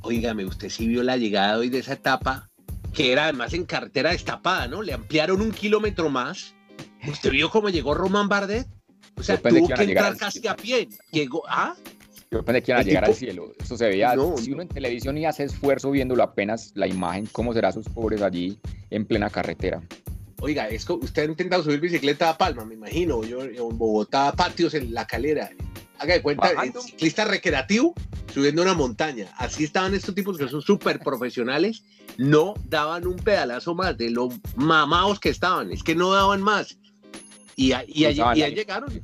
Óigame, 0.00 0.46
usted 0.46 0.70
sí 0.70 0.88
vio 0.88 1.02
la 1.02 1.18
llegada 1.18 1.58
hoy 1.58 1.68
de 1.68 1.80
esa 1.80 1.92
etapa, 1.92 2.48
que 2.94 3.12
era 3.12 3.24
además 3.24 3.52
en 3.52 3.66
carretera 3.66 4.12
destapada, 4.12 4.68
¿no? 4.68 4.80
Le 4.80 4.94
ampliaron 4.94 5.42
un 5.42 5.50
kilómetro 5.50 6.08
más. 6.08 6.54
¿Usted 7.06 7.30
vio 7.30 7.50
cómo 7.50 7.68
llegó 7.68 7.92
Román 7.92 8.28
Bardet? 8.28 8.66
O 9.18 9.22
sea, 9.22 9.36
tuvo 9.36 9.68
que, 9.68 9.82
entrar 9.82 10.16
casi 10.16 10.46
a 10.48 10.56
pie. 10.56 10.88
Llegó, 11.10 11.42
¿ah? 11.46 11.74
Yo 12.30 12.42
pensé 12.42 12.62
que 12.62 12.72
iban 12.72 12.80
a 12.80 12.84
llegar 12.84 13.04
al 13.04 13.14
cielo. 13.14 13.52
Eso 13.58 13.76
se 13.76 13.86
veía. 13.86 14.14
Si 14.38 14.50
uno 14.50 14.62
en 14.62 14.68
televisión 14.68 15.18
y 15.18 15.26
hace 15.26 15.44
esfuerzo 15.44 15.90
viéndolo 15.90 16.22
apenas 16.22 16.72
la 16.74 16.86
imagen, 16.86 17.26
cómo 17.32 17.52
será 17.52 17.70
sus 17.70 17.86
pobres 17.86 18.22
allí 18.22 18.58
en 18.90 19.04
plena 19.04 19.28
carretera. 19.28 19.82
Oiga, 20.40 20.68
es 20.68 20.84
que 20.84 20.92
usted 20.92 21.22
ha 21.22 21.24
intentado 21.26 21.62
subir 21.62 21.80
bicicleta 21.80 22.30
a 22.30 22.36
Palma, 22.38 22.64
me 22.64 22.74
imagino, 22.74 23.24
yo 23.24 23.42
en 23.42 23.78
Bogotá, 23.78 24.32
patios 24.32 24.74
en 24.74 24.92
la 24.92 25.06
calera. 25.06 25.50
Haga 25.98 26.14
de 26.14 26.22
cuenta, 26.22 26.50
ciclista 26.84 27.24
recreativo 27.24 27.94
subiendo 28.36 28.60
una 28.60 28.74
montaña. 28.74 29.28
Así 29.38 29.64
estaban 29.64 29.94
estos 29.94 30.14
tipos 30.14 30.36
que 30.36 30.46
son 30.46 30.60
súper 30.60 30.98
profesionales. 30.98 31.82
No 32.18 32.52
daban 32.68 33.06
un 33.06 33.16
pedalazo 33.16 33.74
más 33.74 33.96
de 33.96 34.10
lo 34.10 34.28
mamados 34.56 35.18
que 35.18 35.30
estaban. 35.30 35.72
Es 35.72 35.82
que 35.82 35.94
no 35.94 36.12
daban 36.12 36.42
más. 36.42 36.76
Y, 37.56 37.68
y, 37.86 38.04
allí, 38.04 38.54
llegaron. 38.54 39.02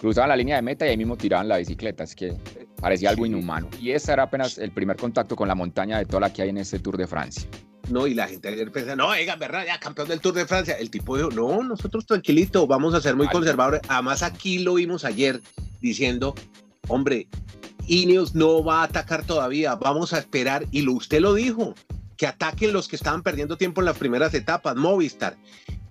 Cruzaban 0.00 0.30
la 0.30 0.36
línea 0.36 0.56
de 0.56 0.62
meta 0.62 0.86
y 0.86 0.90
ahí 0.90 0.96
mismo 0.96 1.14
tiraban 1.18 1.46
la 1.46 1.58
bicicleta. 1.58 2.04
Es 2.04 2.14
que 2.14 2.34
parecía 2.80 3.10
algo 3.10 3.26
inhumano. 3.26 3.68
Y 3.78 3.90
ese 3.90 4.12
era 4.12 4.22
apenas 4.22 4.56
el 4.56 4.70
primer 4.70 4.96
contacto 4.96 5.36
con 5.36 5.46
la 5.46 5.54
montaña 5.54 5.98
de 5.98 6.06
toda 6.06 6.20
la 6.20 6.32
que 6.32 6.40
hay 6.40 6.48
en 6.48 6.56
este 6.56 6.78
Tour 6.78 6.96
de 6.96 7.06
Francia. 7.06 7.46
No, 7.90 8.06
y 8.06 8.14
la 8.14 8.26
gente 8.28 8.48
ayer 8.48 8.70
pensaba, 8.72 8.96
no, 8.96 9.08
oiga, 9.08 9.36
¿verdad? 9.36 9.64
Ya 9.66 9.78
campeón 9.78 10.08
del 10.08 10.20
Tour 10.20 10.34
de 10.34 10.46
Francia. 10.46 10.74
El 10.78 10.90
tipo 10.90 11.16
dijo, 11.16 11.30
no, 11.30 11.62
nosotros 11.62 12.06
tranquilito, 12.06 12.66
vamos 12.66 12.94
a 12.94 13.00
ser 13.00 13.14
muy 13.14 13.28
conservadores. 13.28 13.82
Además, 13.88 14.22
aquí 14.22 14.58
lo 14.58 14.74
vimos 14.74 15.04
ayer 15.04 15.40
diciendo, 15.80 16.34
hombre, 16.88 17.28
Ineos 17.86 18.34
no 18.34 18.64
va 18.64 18.80
a 18.80 18.84
atacar 18.84 19.26
todavía, 19.26 19.74
vamos 19.74 20.12
a 20.12 20.18
esperar. 20.18 20.66
Y 20.70 20.82
lo, 20.82 20.92
usted 20.92 21.20
lo 21.20 21.34
dijo, 21.34 21.74
que 22.16 22.26
ataquen 22.26 22.72
los 22.72 22.88
que 22.88 22.96
estaban 22.96 23.22
perdiendo 23.22 23.56
tiempo 23.56 23.80
en 23.80 23.86
las 23.86 23.98
primeras 23.98 24.32
etapas, 24.34 24.76
Movistar. 24.76 25.36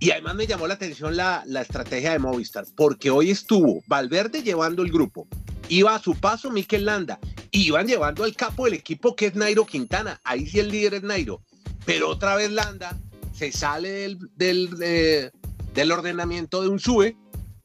Y 0.00 0.10
además 0.10 0.34
me 0.34 0.46
llamó 0.46 0.66
la 0.66 0.74
atención 0.74 1.16
la, 1.16 1.44
la 1.46 1.62
estrategia 1.62 2.12
de 2.12 2.18
Movistar, 2.18 2.64
porque 2.76 3.10
hoy 3.10 3.30
estuvo 3.30 3.82
Valverde 3.86 4.42
llevando 4.42 4.82
el 4.82 4.90
grupo, 4.90 5.26
iba 5.68 5.94
a 5.94 5.98
su 5.98 6.14
paso 6.14 6.50
Mikel 6.50 6.84
Landa, 6.84 7.18
iban 7.52 7.86
llevando 7.86 8.24
al 8.24 8.34
capo 8.34 8.64
del 8.64 8.74
equipo 8.74 9.14
que 9.14 9.26
es 9.26 9.34
Nairo 9.34 9.64
Quintana, 9.64 10.20
ahí 10.24 10.46
sí 10.46 10.58
el 10.58 10.68
líder 10.68 10.94
es 10.94 11.02
Nairo, 11.02 11.40
pero 11.84 12.08
otra 12.08 12.36
vez 12.36 12.50
Landa 12.50 12.98
se 13.32 13.52
sale 13.52 13.90
del, 13.90 14.18
del, 14.36 15.30
del 15.74 15.92
ordenamiento 15.92 16.62
de 16.62 16.68
un 16.68 16.78
sube 16.78 17.16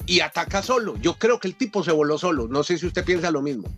y 0.05 0.21
ataca 0.21 0.61
solo. 0.61 0.97
Yo 0.97 1.15
creo 1.15 1.39
que 1.39 1.47
el 1.47 1.55
tipo 1.55 1.83
se 1.83 1.91
voló 1.91 2.17
solo, 2.17 2.47
no 2.47 2.63
sé 2.63 2.77
si 2.77 2.87
usted 2.87 3.05
piensa 3.05 3.31
lo 3.31 3.41
mismo 3.41 3.69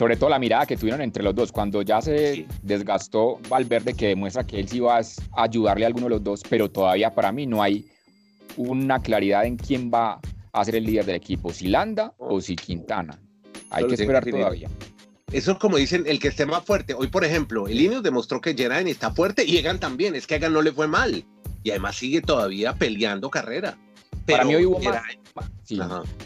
sobre 0.00 0.16
todo 0.16 0.30
la 0.30 0.38
mirada 0.38 0.64
que 0.64 0.78
tuvieron 0.78 1.02
entre 1.02 1.22
los 1.22 1.34
dos, 1.34 1.52
cuando 1.52 1.82
ya 1.82 2.00
se 2.00 2.46
desgastó 2.62 3.38
Valverde, 3.50 3.92
que 3.92 4.06
demuestra 4.06 4.46
que 4.46 4.58
él 4.58 4.66
sí 4.66 4.80
va 4.80 4.98
a 4.98 5.42
ayudarle 5.42 5.84
a 5.84 5.88
alguno 5.88 6.06
de 6.06 6.10
los 6.10 6.24
dos, 6.24 6.42
pero 6.48 6.70
todavía 6.70 7.14
para 7.14 7.32
mí 7.32 7.46
no 7.46 7.62
hay 7.62 7.86
una 8.56 9.02
claridad 9.02 9.44
en 9.44 9.58
quién 9.58 9.90
va 9.92 10.18
a 10.52 10.64
ser 10.64 10.76
el 10.76 10.84
líder 10.84 11.04
del 11.04 11.16
equipo, 11.16 11.52
si 11.52 11.68
Landa 11.68 12.14
o 12.16 12.40
si 12.40 12.56
Quintana. 12.56 13.20
Hay 13.68 13.86
que 13.86 13.94
esperar 13.94 14.24
todavía. 14.24 14.70
Eso 15.32 15.58
como 15.58 15.76
dicen, 15.76 16.04
el 16.06 16.18
que 16.18 16.28
esté 16.28 16.46
más 16.46 16.64
fuerte. 16.64 16.94
Hoy, 16.94 17.06
por 17.08 17.24
ejemplo, 17.24 17.68
el 17.68 17.80
Ineos 17.80 18.02
demostró 18.02 18.40
que 18.40 18.54
Geraint 18.54 18.88
está 18.88 19.12
fuerte 19.12 19.44
y 19.44 19.56
Egan 19.56 19.78
también. 19.78 20.14
Es 20.14 20.26
que 20.26 20.36
Egan 20.36 20.52
no 20.52 20.62
le 20.62 20.72
fue 20.72 20.88
mal. 20.88 21.24
Y 21.62 21.70
además 21.70 21.96
sigue 21.96 22.20
todavía 22.20 22.74
peleando 22.74 23.30
carrera. 23.30 23.78
Para 24.26 24.44
mí 24.44 24.54
hoy 24.54 24.66
hubo 24.66 24.78
más, 24.80 25.02
sí, 25.64 25.78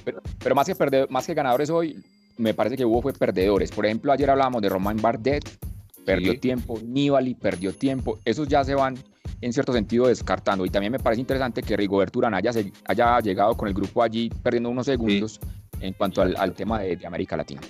pero, 0.04 0.20
pero, 0.38 0.54
más 0.54 0.66
que 0.66 0.74
perder, 0.74 1.08
más 1.10 1.26
que 1.26 1.34
ganadores 1.34 1.70
hoy, 1.70 2.02
me 2.36 2.54
parece 2.54 2.76
que 2.76 2.84
hubo 2.84 3.00
fue 3.02 3.12
perdedores. 3.12 3.70
Por 3.70 3.86
ejemplo, 3.86 4.12
ayer 4.12 4.28
hablábamos 4.30 4.62
de 4.62 4.68
Romain 4.68 5.00
Bardet, 5.00 5.44
perdió 6.04 6.38
tiempo, 6.38 6.78
Nibali 6.82 7.34
perdió 7.34 7.72
tiempo. 7.72 8.18
Esos 8.24 8.48
ya 8.48 8.64
se 8.64 8.74
van 8.74 8.98
en 9.40 9.52
cierto 9.52 9.72
sentido 9.72 10.06
descartando. 10.06 10.64
Y 10.64 10.70
también 10.70 10.92
me 10.92 10.98
parece 10.98 11.20
interesante 11.20 11.62
que 11.62 11.76
Rigobert 11.76 12.14
Urán 12.16 12.34
haya, 12.34 12.50
haya 12.86 13.20
llegado 13.20 13.56
con 13.56 13.68
el 13.68 13.74
grupo 13.74 14.02
allí 14.02 14.30
perdiendo 14.42 14.70
unos 14.70 14.86
segundos 14.86 15.40
en 15.80 15.92
cuanto 15.94 16.22
al, 16.22 16.54
tema 16.54 16.80
de, 16.80 16.98
América 17.06 17.36
Latina. 17.36 17.60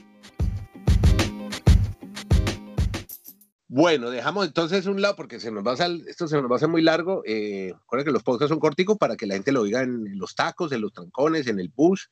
Bueno, 3.77 4.09
dejamos 4.09 4.47
entonces 4.47 4.87
un 4.87 5.03
lado 5.03 5.17
porque 5.17 5.41
se 5.41 5.51
nos 5.51 5.67
va 5.67 5.73
a 5.73 5.87
esto 6.07 6.29
se 6.29 6.41
nos 6.41 6.49
va 6.49 6.55
a 6.55 6.57
hacer 6.59 6.69
muy 6.69 6.81
largo. 6.81 7.25
Eh, 7.27 7.75
que 7.91 8.13
los 8.13 8.23
podcasts 8.23 8.51
son 8.51 8.61
corticos 8.61 8.97
para 8.99 9.17
que 9.17 9.27
la 9.27 9.35
gente 9.35 9.51
lo 9.51 9.63
oiga 9.63 9.83
en 9.83 10.17
los 10.17 10.37
tacos, 10.37 10.71
en 10.71 10.81
los 10.81 10.93
trancones, 10.93 11.49
en 11.49 11.59
el 11.59 11.71
bus 11.75 12.09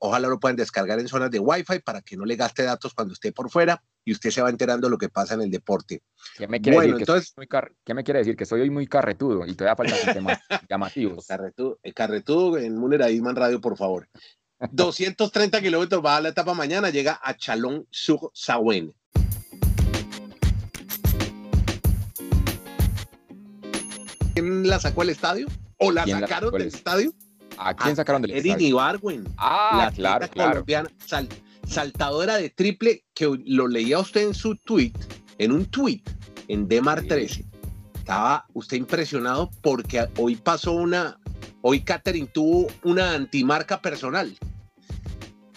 Ojalá 0.00 0.28
lo 0.28 0.38
puedan 0.38 0.56
descargar 0.56 1.00
en 1.00 1.08
zonas 1.08 1.30
de 1.30 1.38
Wi-Fi 1.38 1.78
para 1.78 2.02
que 2.02 2.18
no 2.18 2.26
le 2.26 2.36
gaste 2.36 2.62
datos 2.62 2.92
cuando 2.92 3.14
esté 3.14 3.32
por 3.32 3.48
fuera 3.48 3.82
y 4.04 4.12
usted 4.12 4.30
se 4.30 4.42
va 4.42 4.50
enterando 4.50 4.86
de 4.86 4.90
lo 4.90 4.98
que 4.98 5.08
pasa 5.08 5.32
en 5.32 5.40
el 5.40 5.50
deporte. 5.50 6.02
¿Qué 6.36 6.46
me 6.46 6.60
quiere, 6.60 6.78
decir, 6.78 6.96
entonces, 6.98 7.32
que 7.34 7.60
¿qué 7.84 7.94
me 7.94 8.04
quiere 8.04 8.18
decir? 8.18 8.36
Que 8.36 8.44
soy 8.44 8.60
hoy 8.60 8.68
muy 8.68 8.86
carretudo 8.86 9.46
y 9.46 9.54
todavía 9.54 9.76
faltan 9.76 10.14
temas 10.14 10.38
llamativos. 10.68 11.26
Carretudo, 11.26 11.78
eh, 11.82 11.94
carretudo 11.94 12.58
en 12.58 12.76
Munera 12.76 13.06
Radio, 13.32 13.62
por 13.62 13.78
favor. 13.78 14.10
230 14.72 15.58
kilómetros 15.62 16.04
va 16.04 16.18
a 16.18 16.20
la 16.20 16.28
etapa 16.28 16.52
mañana, 16.52 16.90
llega 16.90 17.18
a 17.22 17.34
Chalon 17.34 17.86
sur 17.90 18.30
Sauen. 18.34 18.94
¿Quién 24.40 24.68
la 24.68 24.78
sacó 24.78 25.02
al 25.02 25.10
estadio? 25.10 25.48
¿O 25.78 25.90
la 25.90 26.06
sacaron 26.06 26.52
del 26.52 26.68
estadio? 26.68 27.12
¿A 27.56 27.74
quién 27.74 27.96
sacaron 27.96 28.22
del 28.22 28.30
Erin 28.30 28.60
Ibargüen. 28.60 29.24
Ah, 29.36 29.90
claro, 29.92 30.28
claro. 30.28 30.50
colombiana, 30.52 30.88
saltadora 31.66 32.36
de 32.36 32.50
triple, 32.50 33.04
que 33.14 33.36
lo 33.46 33.66
leía 33.66 33.98
usted 33.98 34.28
en 34.28 34.34
su 34.34 34.54
tweet, 34.54 34.92
en 35.38 35.50
un 35.50 35.66
tweet, 35.66 36.02
en 36.46 36.68
Demar 36.68 37.02
13. 37.02 37.44
Estaba 37.96 38.46
usted 38.54 38.76
impresionado 38.76 39.50
porque 39.60 40.06
hoy 40.18 40.36
pasó 40.36 40.72
una, 40.72 41.18
hoy 41.62 41.80
Catherine 41.80 42.28
tuvo 42.28 42.68
una 42.84 43.14
antimarca 43.14 43.82
personal. 43.82 44.38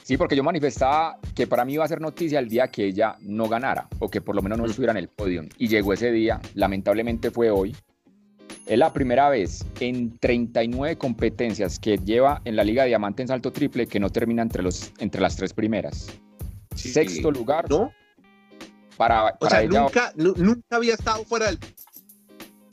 Sí, 0.01 0.17
porque 0.17 0.35
yo 0.35 0.43
manifestaba 0.43 1.19
que 1.35 1.45
para 1.45 1.65
mí 1.65 1.73
iba 1.75 1.85
a 1.85 1.87
ser 1.87 2.01
noticia 2.01 2.39
el 2.39 2.49
día 2.49 2.69
que 2.69 2.85
ella 2.85 3.15
no 3.19 3.47
ganara 3.47 3.87
o 3.99 4.09
que 4.09 4.21
por 4.21 4.35
lo 4.35 4.41
menos 4.41 4.57
no 4.57 4.65
estuviera 4.65 4.91
en 4.91 4.97
el 4.97 5.07
podio. 5.07 5.43
Y 5.59 5.67
llegó 5.67 5.93
ese 5.93 6.11
día, 6.11 6.41
lamentablemente 6.55 7.29
fue 7.29 7.51
hoy, 7.51 7.75
es 8.71 8.79
la 8.79 8.93
primera 8.93 9.27
vez 9.27 9.65
en 9.81 10.17
39 10.17 10.97
competencias 10.97 11.77
que 11.77 11.97
lleva 11.97 12.41
en 12.45 12.55
la 12.55 12.63
Liga 12.63 12.83
de 12.83 12.87
Diamante 12.87 13.21
en 13.21 13.27
salto 13.27 13.51
triple 13.51 13.85
que 13.85 13.99
no 13.99 14.09
termina 14.09 14.41
entre, 14.41 14.63
los, 14.63 14.93
entre 14.99 15.19
las 15.19 15.35
tres 15.35 15.51
primeras. 15.51 16.07
Sexto 16.73 17.31
lugar. 17.31 17.69
¿No? 17.69 17.91
Para, 18.95 19.35
o 19.41 19.49
sea, 19.49 19.65
nunca, 19.65 20.13
nunca 20.15 20.77
había 20.77 20.93
estado 20.93 21.25
fuera 21.25 21.47
del... 21.47 21.59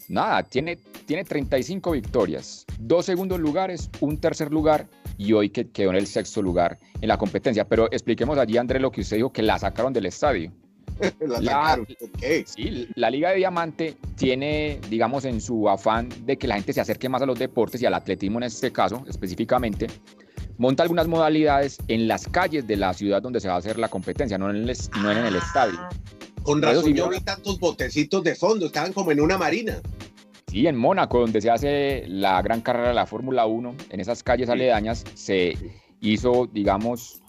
Nada, 0.08 0.44
tiene, 0.44 0.76
tiene 1.04 1.24
35 1.24 1.90
victorias, 1.90 2.64
dos 2.78 3.04
segundos 3.04 3.40
lugares, 3.40 3.90
un 3.98 4.20
tercer 4.20 4.52
lugar 4.52 4.86
y 5.16 5.32
hoy 5.32 5.50
que 5.50 5.68
quedó 5.68 5.90
en 5.90 5.96
el 5.96 6.06
sexto 6.06 6.40
lugar 6.42 6.78
en 7.00 7.08
la 7.08 7.18
competencia. 7.18 7.66
Pero 7.66 7.90
expliquemos 7.90 8.38
allí, 8.38 8.56
André, 8.56 8.78
lo 8.78 8.92
que 8.92 9.00
usted 9.00 9.16
dijo, 9.16 9.32
que 9.32 9.42
la 9.42 9.58
sacaron 9.58 9.92
del 9.92 10.06
estadio. 10.06 10.52
la, 11.20 11.78
sí, 12.46 12.88
la 12.94 13.10
Liga 13.10 13.30
de 13.30 13.36
Diamante 13.36 13.96
tiene, 14.16 14.80
digamos, 14.88 15.24
en 15.24 15.40
su 15.40 15.68
afán 15.68 16.08
de 16.24 16.36
que 16.36 16.46
la 16.46 16.56
gente 16.56 16.72
se 16.72 16.80
acerque 16.80 17.08
más 17.08 17.22
a 17.22 17.26
los 17.26 17.38
deportes 17.38 17.80
y 17.82 17.86
al 17.86 17.94
atletismo 17.94 18.38
en 18.38 18.44
este 18.44 18.72
caso 18.72 19.04
específicamente, 19.08 19.86
monta 20.58 20.82
algunas 20.82 21.08
modalidades 21.08 21.78
en 21.88 22.08
las 22.08 22.26
calles 22.26 22.66
de 22.66 22.76
la 22.76 22.92
ciudad 22.94 23.22
donde 23.22 23.40
se 23.40 23.48
va 23.48 23.54
a 23.54 23.58
hacer 23.58 23.78
la 23.78 23.88
competencia, 23.88 24.38
no 24.38 24.50
en 24.50 24.56
el, 24.56 24.76
no 25.00 25.10
en 25.10 25.18
el 25.18 25.36
ah, 25.36 25.38
estadio. 25.38 25.78
Con 26.42 26.62
razón, 26.62 26.94
yo 26.94 27.08
vi 27.08 27.20
tantos 27.20 27.58
botecitos 27.58 28.22
de 28.24 28.34
fondo, 28.34 28.66
estaban 28.66 28.92
como 28.92 29.12
en 29.12 29.20
una 29.20 29.38
marina. 29.38 29.80
Sí, 30.48 30.66
en 30.66 30.76
Mónaco, 30.76 31.20
donde 31.20 31.40
se 31.42 31.50
hace 31.50 32.04
la 32.08 32.40
gran 32.40 32.62
carrera 32.62 32.88
de 32.88 32.94
la 32.94 33.06
Fórmula 33.06 33.44
1, 33.44 33.74
en 33.90 34.00
esas 34.00 34.22
calles 34.22 34.48
aledañas 34.48 35.04
se 35.14 35.56
hizo, 36.00 36.48
digamos, 36.50 37.20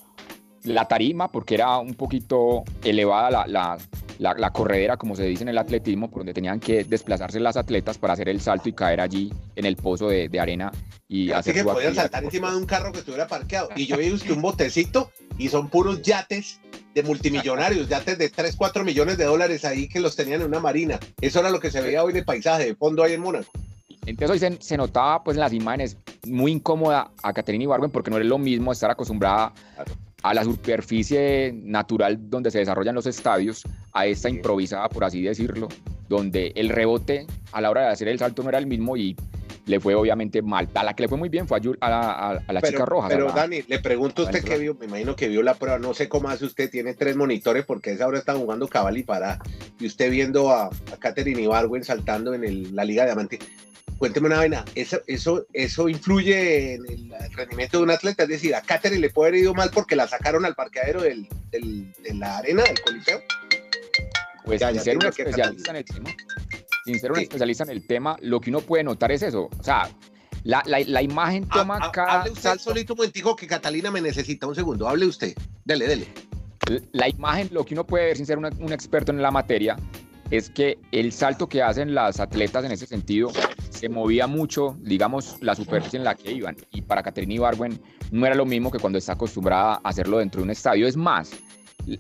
la 0.64 0.88
tarima, 0.88 1.28
porque 1.30 1.56
era 1.56 1.78
un 1.78 1.94
poquito 1.94 2.64
elevada 2.84 3.46
la, 3.48 3.78
la, 4.20 4.52
corredera, 4.52 4.98
como 4.98 5.16
se 5.16 5.24
dice 5.24 5.44
en 5.44 5.50
el 5.50 5.58
atletismo, 5.58 6.10
por 6.10 6.20
donde 6.20 6.34
tenían 6.34 6.60
que 6.60 6.84
desplazarse 6.84 7.40
las 7.40 7.58
atletas 7.58 7.98
para 7.98 8.14
hacer 8.14 8.30
el 8.30 8.42
salto 8.42 8.70
y 8.70 8.74
caer 8.74 9.02
allí 9.02 9.34
en 9.56 9.66
el 9.66 9.76
pozo 9.76 10.10
de, 10.10 10.30
arena. 10.40 10.72
y 11.08 11.32
Así 11.32 11.54
que 11.54 11.64
podían 11.64 11.96
saltar 11.96 12.24
encima 12.24 12.52
de 12.52 12.58
un 12.58 12.66
carro 12.66 12.92
que 12.92 13.00
estuviera 13.00 13.28
parqueado. 13.28 13.70
Y 13.76 13.86
yo 13.86 13.98
vi 13.98 14.12
usted 14.12 14.32
un 14.32 14.42
botecito 14.42 15.12
y 15.38 15.48
son 15.48 15.70
puros 15.70 16.02
yates 16.02 16.60
de 16.94 17.04
multimillonarios, 17.04 17.88
yates 17.88 18.18
de 18.18 18.30
3, 18.30 18.56
4 18.58 18.84
millones 18.84 19.18
de 19.18 19.26
dólares 19.26 19.64
ahí 19.64 19.88
que 19.88 20.00
los 20.00 20.16
tenían 20.16 20.42
en 20.42 20.48
una 20.48 20.60
marina. 20.60 21.00
Eso 21.22 21.40
era 21.40 21.50
lo 21.50 21.60
que 21.60 21.72
se 21.72 21.82
veía 21.82 22.04
hoy 22.04 22.12
en 22.12 22.18
el 22.18 22.26
paisaje, 22.26 22.66
de 22.66 22.76
fondo 22.76 23.04
ahí 23.04 23.14
en 23.14 23.22
Mónaco. 23.22 23.50
Entonces 24.06 24.42
hoy 24.42 24.58
se, 24.60 24.78
notaba 24.78 25.24
pues 25.24 25.38
en 25.38 25.42
las 25.42 25.54
imágenes 25.54 25.98
muy 26.26 26.52
incómoda 26.52 27.12
a 27.22 27.34
Caterina 27.34 27.66
Ibargüen 27.66 27.92
porque 27.92 28.10
no 28.10 28.18
es 28.18 28.26
lo 28.26 28.38
mismo 28.38 28.72
estar 28.72 28.90
acostumbrada 28.90 29.54
a 30.24 30.34
la 30.34 30.44
superficie 30.44 31.54
natural 31.54 32.30
donde 32.30 32.52
se 32.52 32.60
desarrollan 32.60 32.96
los 32.96 33.06
estadios, 33.06 33.64
a 33.94 34.06
esta 34.06 34.30
improvisada, 34.30 34.90
por 34.90 35.04
así 35.04 35.22
decirlo, 35.22 35.68
donde 36.08 36.52
el 36.56 36.70
rebote 36.70 37.26
a 37.52 37.62
la 37.62 37.70
hora 37.70 37.82
de 37.82 37.88
hacer 37.88 38.08
el 38.08 38.20
salto 38.20 38.44
no 38.44 38.50
era 38.50 38.58
el 38.58 38.68
mismo 38.68 38.98
y 38.98 39.16
le 39.66 39.80
fue 39.80 39.96
obviamente 39.96 40.42
mal. 40.42 40.70
A 40.74 40.84
la 40.84 40.94
que 40.96 41.04
le 41.04 41.10
fue 41.10 41.18
muy 41.18 41.30
bien 41.30 41.48
fue 41.48 41.60
a, 41.82 42.42
la, 42.48 42.62
chica 42.62 42.86
roja. 42.86 43.08
Pero 43.08 43.32
Dani, 43.32 43.64
le 43.68 43.80
pregunto 43.80 44.24
a 44.24 44.26
usted 44.26 44.44
qué 44.44 44.58
vio, 44.58 44.76
me 44.76 44.86
imagino 44.86 45.16
que 45.16 45.28
vio 45.28 45.44
la 45.44 45.54
prueba, 45.54 45.80
no 45.80 45.94
sé 45.94 46.10
cómo 46.10 46.30
hace 46.30 46.46
usted, 46.46 46.70
tiene 46.70 46.94
tres 46.94 47.16
monitores 47.16 47.66
porque 47.66 47.92
esa 47.92 48.08
hora 48.08 48.20
está 48.20 48.36
jugando 48.36 48.68
cabal 48.68 48.98
y 48.98 49.04
para, 49.04 49.40
y 49.80 49.88
usted 49.88 50.10
viendo 50.12 50.52
a, 50.52 50.70
Katherine 51.00 51.42
Ibargüen 51.42 51.84
saltando 51.84 52.34
en 52.34 52.76
la 52.76 52.84
Liga 52.84 53.04
de 53.04 53.10
Diamante 53.10 53.40
cuénteme 54.00 54.28
una 54.28 54.38
vaina, 54.38 54.66
¿eso, 54.74 55.02
eso, 55.06 55.46
eso 55.54 55.90
influye 55.90 56.76
en 56.76 56.86
el 56.88 57.34
rendimiento 57.34 57.78
de 57.78 57.84
un 57.84 57.92
atleta? 57.92 58.24
Es 58.24 58.30
decir, 58.30 58.56
a 58.56 58.62
Katherine 58.62 59.02
le 59.02 59.10
puede 59.10 59.30
haber 59.30 59.42
ido 59.42 59.54
mal 59.54 59.70
porque 59.72 59.96
la 59.96 60.08
sacaron 60.08 60.46
al 60.46 60.56
parqueadero 60.56 61.02
del, 61.02 61.28
de 61.52 62.14
la 62.16 62.38
arena, 62.38 62.64
del 62.64 62.82
coliseo. 62.82 63.20
Pues 64.46 64.62
sin 64.62 64.80
ser 64.80 64.98
un 64.98 65.06
especialista 65.06 65.72
en 65.72 65.78
el 65.78 65.86
tema, 65.86 66.10
sin 66.86 67.00
ser 67.00 67.12
un 67.12 67.20
especialista 67.20 67.64
en 67.64 67.70
el 67.70 67.86
tema, 67.86 68.18
lo 68.22 68.40
que 68.40 68.50
uno 68.50 68.62
puede 68.62 68.84
notar 68.84 69.12
es 69.12 69.22
eso. 69.22 69.50
O 69.60 69.64
sea, 69.64 69.90
la, 70.44 70.64
la, 70.66 70.80
la 70.80 71.02
imagen 71.02 71.48
toma 71.48 71.80
ah, 71.82 71.92
cada. 71.92 72.22
Hable 72.22 72.32
usted 72.32 72.58
solito 72.58 72.94
un 72.94 72.98
momentico 72.98 73.36
que 73.36 73.48
Catalina 73.48 73.92
me 73.92 74.02
necesita 74.02 74.48
un 74.48 74.56
segundo. 74.56 74.88
Hable 74.88 75.06
usted. 75.06 75.34
Dele, 75.66 75.88
dele. 75.88 76.08
La 76.92 77.10
imagen, 77.10 77.50
lo 77.52 77.66
que 77.66 77.74
uno 77.74 77.86
puede 77.86 78.06
ver 78.06 78.18
sin 78.18 78.26
ser 78.26 78.38
un 78.38 78.72
experto 78.72 79.12
en 79.12 79.22
la 79.22 79.32
materia, 79.32 79.76
es 80.30 80.50
que 80.50 80.78
el 80.92 81.12
salto 81.12 81.50
que 81.50 81.64
hacen 81.64 81.96
las 81.96 82.20
atletas 82.20 82.64
en 82.64 82.72
ese 82.72 82.86
sentido 82.86 83.32
se 83.70 83.90
movía 83.90 84.28
mucho, 84.28 84.78
digamos, 84.82 85.38
la 85.42 85.56
superficie 85.56 85.98
en 85.98 86.06
la 86.06 86.16
que 86.16 86.32
iban. 86.32 86.56
Y 86.72 86.82
para 86.82 87.02
Caterina 87.02 87.34
Ibarwen 87.34 87.82
no 88.12 88.26
era 88.26 88.36
lo 88.36 88.46
mismo 88.46 88.72
que 88.72 88.80
cuando 88.80 89.00
está 89.00 89.14
acostumbrada 89.14 89.80
a 89.84 89.90
hacerlo 89.90 90.20
dentro 90.20 90.42
de 90.42 90.46
un 90.46 90.52
estadio. 90.52 90.88
Es 90.88 90.98
más, 90.98 91.32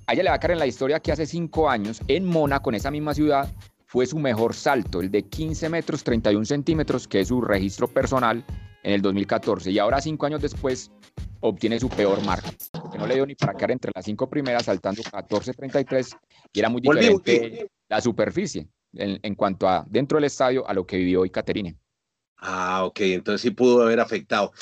a 0.05 0.13
ella 0.13 0.23
le 0.23 0.29
va 0.29 0.35
a 0.35 0.39
caer 0.39 0.51
en 0.51 0.59
la 0.59 0.67
historia 0.67 0.99
que 0.99 1.11
hace 1.11 1.25
cinco 1.25 1.69
años 1.69 2.01
en 2.07 2.25
Mónaco, 2.25 2.69
en 2.69 2.75
esa 2.75 2.91
misma 2.91 3.13
ciudad, 3.13 3.49
fue 3.89 4.05
su 4.05 4.19
mejor 4.19 4.53
salto, 4.53 5.01
el 5.01 5.09
de 5.09 5.23
15 5.23 5.67
metros 5.67 6.03
31 6.03 6.45
centímetros, 6.45 7.07
que 7.07 7.21
es 7.21 7.29
su 7.29 7.41
registro 7.41 7.87
personal 7.87 8.45
en 8.83 8.93
el 8.93 9.01
2014. 9.01 9.71
Y 9.71 9.79
ahora, 9.79 9.99
cinco 9.99 10.27
años 10.27 10.43
después, 10.43 10.91
obtiene 11.39 11.79
su 11.79 11.89
peor 11.89 12.23
marca, 12.23 12.51
que 12.91 12.99
no 12.99 13.07
le 13.07 13.15
dio 13.15 13.25
ni 13.25 13.33
para 13.33 13.55
quedar 13.55 13.71
entre 13.71 13.91
las 13.95 14.05
cinco 14.05 14.29
primeras, 14.29 14.65
saltando 14.65 15.01
14.33, 15.01 16.15
y 16.53 16.59
era 16.59 16.69
muy 16.69 16.81
diferente 16.81 17.67
la 17.89 17.99
superficie 17.99 18.67
en, 18.93 19.19
en, 19.23 19.33
cuanto 19.33 19.67
a 19.67 19.83
dentro 19.89 20.17
del 20.17 20.25
estadio 20.25 20.67
a 20.67 20.73
lo 20.75 20.85
que 20.85 20.97
vivió 20.97 21.21
hoy 21.21 21.31
Caterine. 21.31 21.75
Ah, 22.37 22.83
ok, 22.85 22.99
entonces 23.01 23.41
sí 23.41 23.49
pudo 23.49 23.81
haber 23.81 23.99
afectado. 23.99 24.53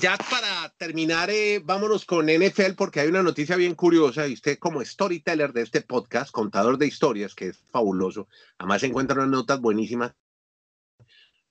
Ya 0.00 0.16
para 0.16 0.70
terminar, 0.78 1.28
eh, 1.28 1.60
vámonos 1.62 2.06
con 2.06 2.30
NFL 2.30 2.72
porque 2.74 3.00
hay 3.00 3.08
una 3.08 3.22
noticia 3.22 3.56
bien 3.56 3.74
curiosa 3.74 4.26
y 4.26 4.32
usted 4.32 4.58
como 4.58 4.82
storyteller 4.82 5.52
de 5.52 5.60
este 5.60 5.82
podcast, 5.82 6.30
contador 6.30 6.78
de 6.78 6.86
historias, 6.86 7.34
que 7.34 7.48
es 7.48 7.58
fabuloso, 7.70 8.26
además 8.56 8.80
se 8.80 8.86
encuentran 8.86 9.18
unas 9.18 9.30
notas 9.30 9.60
buenísimas. 9.60 10.14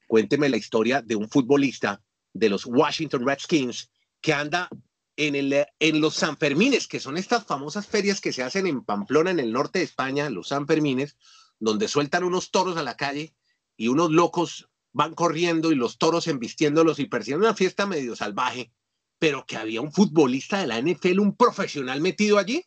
Cuénteme 0.08 0.50
la 0.50 0.58
historia 0.58 1.04
de 1.04 1.16
un 1.16 1.30
futbolista 1.30 2.02
de 2.34 2.50
los 2.50 2.66
Washington 2.66 3.24
Redskins 3.24 3.92
que 4.20 4.34
anda 4.34 4.68
en, 5.16 5.36
el, 5.36 5.68
en 5.78 6.02
los 6.02 6.16
Sanfermines, 6.16 6.88
que 6.88 7.00
son 7.00 7.18
estas 7.18 7.46
famosas 7.46 7.86
ferias 7.86 8.20
que 8.20 8.34
se 8.34 8.42
hacen 8.42 8.66
en 8.66 8.84
Pamplona, 8.84 9.30
en 9.30 9.40
el 9.40 9.54
norte 9.54 9.78
de 9.78 9.86
España, 9.86 10.28
los 10.32 10.48
Sanfermines, 10.48 11.18
donde 11.60 11.88
sueltan 11.88 12.24
unos 12.24 12.50
toros 12.50 12.78
a 12.78 12.84
la 12.84 12.98
calle 12.98 13.36
y 13.78 13.90
unos 13.90 14.10
locos 14.10 14.70
van 14.94 15.14
corriendo 15.14 15.72
y 15.72 15.76
los 15.76 15.98
toros 15.98 16.28
embistiéndolos 16.28 17.00
y 17.00 17.06
persiguiendo 17.06 17.48
una 17.48 17.56
fiesta 17.56 17.86
medio 17.86 18.16
salvaje, 18.16 18.72
pero 19.20 19.46
que 19.46 19.58
había 19.58 19.82
un 19.82 19.92
futbolista 19.92 20.60
de 20.60 20.68
la 20.68 20.82
NFL, 20.82 21.20
un 21.20 21.36
profesional 21.36 22.02
metido 22.02 22.38
allí. 22.38 22.64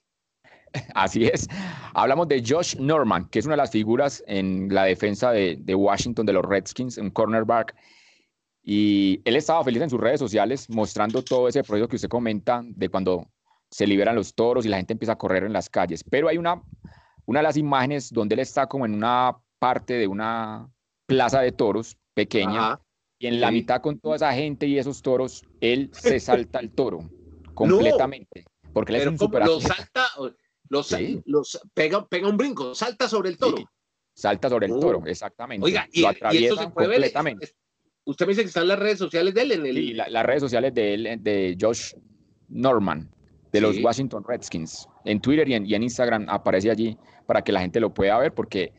Así 0.95 1.25
es. 1.25 1.49
Hablamos 1.95 2.29
de 2.29 2.43
Josh 2.47 2.77
Norman, 2.77 3.29
que 3.29 3.39
es 3.39 3.47
una 3.47 3.55
de 3.55 3.59
las 3.59 3.71
figuras 3.71 4.23
en 4.27 4.73
la 4.73 4.85
defensa 4.85 5.31
de, 5.31 5.57
de 5.61 5.75
Washington, 5.75 6.25
de 6.27 6.33
los 6.33 6.45
Redskins, 6.45 6.99
un 6.99 7.11
cornerback. 7.11 7.75
Y 8.63 9.21
él 9.25 9.37
estaba 9.37 9.65
feliz 9.65 9.83
en 9.83 9.91
sus 9.91 10.01
redes 10.01 10.21
sociales 10.21 10.71
mostrando 10.71 11.23
todo 11.23 11.49
ese 11.49 11.65
proceso 11.65 11.89
que 11.89 11.97
usted 11.97 12.09
comenta 12.09 12.63
de 12.65 12.89
cuando 12.89 13.29
se 13.71 13.87
liberan 13.87 14.15
los 14.15 14.35
toros 14.35 14.65
y 14.65 14.69
la 14.69 14.77
gente 14.77 14.93
empieza 14.93 15.13
a 15.13 15.19
correr 15.19 15.45
en 15.45 15.53
las 15.53 15.69
calles. 15.69 16.05
Pero 16.05 16.29
hay 16.29 16.39
una, 16.39 16.63
una 17.27 17.41
de 17.41 17.45
las 17.45 17.57
imágenes 17.57 18.11
donde 18.11 18.35
él 18.35 18.41
está 18.41 18.67
como 18.67 18.87
en 18.87 18.95
una 18.95 19.37
parte 19.59 19.95
de 19.95 20.07
una 20.07 20.71
plaza 21.07 21.41
de 21.41 21.53
toros 21.53 21.97
pequeña, 22.15 22.79
y 23.19 23.29
en 23.29 23.41
la 23.41 23.51
mitad 23.51 23.81
con 23.81 23.99
toda 23.99 24.17
esa 24.17 24.33
gente 24.33 24.67
y 24.67 24.79
esos 24.79 25.01
toros, 25.01 25.45
él 25.61 25.91
se 25.93 26.19
salta 26.21 26.59
el 26.59 26.71
toro 26.71 27.09
completamente. 27.55 28.45
Porque 28.73 28.95
él 28.95 29.03
es 29.03 29.07
un 29.07 29.19
super 29.19 29.45
Lo 29.45 29.61
salta, 29.61 30.07
los, 30.69 31.61
pega, 31.75 32.07
pega 32.09 32.29
un 32.29 32.37
brinco, 32.37 32.75
salta 32.75 33.09
sobre 33.09 33.29
el 33.29 33.37
toro. 33.37 33.59
salta 34.15 34.49
sobre 34.49 34.67
el 34.67 34.81
toro, 34.81 35.03
exactamente. 35.07 35.65
Oiga, 35.65 35.87
y, 35.93 36.01
lo 36.01 36.09
atraviesa 36.09 36.71
completamente. 36.71 37.53
usted 38.05 38.27
me 38.27 38.31
dice 38.31 38.43
que 38.43 38.49
están 38.49 38.67
las 38.67 38.79
redes 38.79 38.99
sociales 38.99 39.35
de 39.35 39.43
él 39.43 39.53
en 39.53 39.67
el. 39.67 39.77
Sí, 39.77 39.93
las 39.93 40.27
redes 40.27 40.41
sociales 40.41 40.75
de 40.75 40.95
él, 40.95 41.19
de 41.23 41.57
Josh 41.61 41.93
Norman, 42.49 43.11
de 43.53 43.61
los 43.61 43.79
Washington 43.79 44.25
Redskins. 44.27 44.89
En 45.05 45.21
Twitter 45.21 45.49
y 45.49 45.75
en 45.75 45.83
Instagram 45.83 46.27
aparece 46.29 46.71
allí 46.71 46.97
para 47.27 47.43
que 47.43 47.53
la 47.53 47.61
gente 47.61 47.79
lo 47.79 47.93
pueda 47.93 48.19
ver, 48.19 48.33
porque 48.33 48.73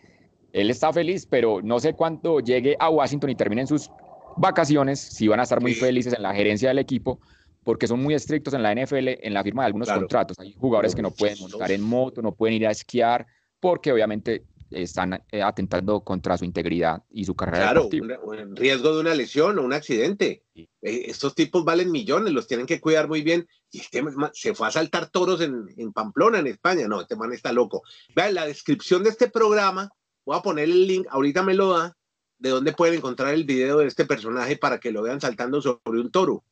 él 0.53 0.69
está 0.69 0.93
feliz, 0.93 1.25
pero 1.25 1.62
no 1.62 1.79
sé 1.79 1.93
cuánto 1.93 2.39
llegue 2.39 2.77
a 2.79 2.89
Washington 2.89 3.31
y 3.31 3.36
terminen 3.36 3.67
sus 3.67 3.89
vacaciones, 4.38 5.00
si 5.00 5.27
van 5.27 5.39
a 5.39 5.43
estar 5.43 5.60
muy 5.60 5.74
felices 5.74 6.13
en 6.13 6.22
la 6.22 6.33
gerencia 6.33 6.69
del 6.69 6.79
equipo, 6.79 7.19
porque 7.63 7.88
son 7.88 8.01
muy 8.01 8.13
estrictos 8.13 8.53
en 8.53 8.62
la 8.62 8.74
NFL 8.74 9.10
en 9.22 9.33
la 9.33 9.43
firma 9.43 9.63
de 9.63 9.67
algunos 9.67 9.89
contratos. 9.89 10.39
Hay 10.39 10.53
jugadores 10.53 10.95
que 10.95 11.01
no 11.01 11.12
pueden 11.12 11.39
montar 11.39 11.71
en 11.71 11.82
moto, 11.82 12.21
no 12.21 12.34
pueden 12.34 12.56
ir 12.56 12.67
a 12.67 12.71
esquiar, 12.71 13.25
porque 13.60 13.91
obviamente 13.91 14.43
están 14.69 15.23
eh, 15.32 15.41
atentando 15.41 16.01
contra 16.01 16.38
su 16.38 16.45
integridad 16.45 17.04
y 17.12 17.25
su 17.25 17.36
carrera 17.36 17.71
claro, 17.71 17.89
en 18.34 18.56
riesgo 18.56 18.95
de 18.95 19.01
una 19.01 19.13
lesión 19.13 19.60
o 19.60 19.63
un 19.63 19.73
accidente. 19.73 20.43
Eh, 20.56 20.65
estos 20.82 21.36
tipos 21.36 21.63
valen 21.63 21.91
millones, 21.91 22.34
los 22.34 22.47
tienen 22.47 22.65
que 22.65 22.82
cuidar 22.82 23.08
muy 23.08 23.21
bien. 23.21 23.47
Y 23.71 23.80
este 23.80 24.04
se 24.34 24.54
fue 24.54 24.67
a 24.67 24.71
saltar 24.71 25.10
toros 25.10 25.41
en, 25.41 25.65
en 25.77 25.93
Pamplona, 25.93 26.39
en 26.39 26.47
España. 26.47 26.88
No, 26.88 27.01
este 27.01 27.15
man 27.15 27.34
está 27.34 27.51
loco. 27.51 27.84
Vean, 28.15 28.34
la 28.34 28.45
descripción 28.45 29.04
de 29.04 29.12
este 29.12 29.30
programa 29.30 29.91
Voy 30.25 30.38
a 30.38 30.41
poner 30.41 30.65
el 30.65 30.88
link, 30.88 31.07
ahorita 31.09 31.43
me 31.43 31.53
lo 31.53 31.77
da, 31.77 31.97
de 32.38 32.49
dónde 32.49 32.73
pueden 32.73 32.95
encontrar 32.95 33.33
el 33.33 33.43
video 33.43 33.79
de 33.79 33.88
este 33.88 34.05
personaje 34.05 34.57
para 34.57 34.79
que 34.79 34.91
lo 34.91 35.01
vean 35.01 35.21
saltando 35.21 35.62
sobre 35.62 35.99
un 35.99 36.12
toro. 36.12 36.43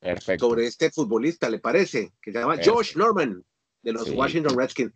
Perfecto. 0.00 0.46
Sobre 0.46 0.66
este 0.66 0.90
futbolista, 0.90 1.48
¿le 1.50 1.58
parece? 1.58 2.12
Que 2.22 2.32
se 2.32 2.38
llama 2.38 2.56
Josh 2.64 2.96
Norman, 2.96 3.44
de 3.82 3.92
los 3.92 4.08
Washington 4.10 4.56
Redskins. 4.56 4.92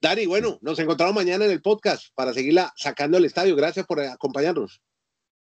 Dani, 0.00 0.26
bueno, 0.26 0.58
nos 0.60 0.78
encontramos 0.78 1.14
mañana 1.14 1.44
en 1.44 1.50
el 1.50 1.62
podcast 1.62 2.08
para 2.14 2.32
seguirla 2.32 2.72
sacando 2.76 3.16
el 3.16 3.24
estadio. 3.24 3.56
Gracias 3.56 3.86
por 3.86 4.00
acompañarnos. 4.00 4.82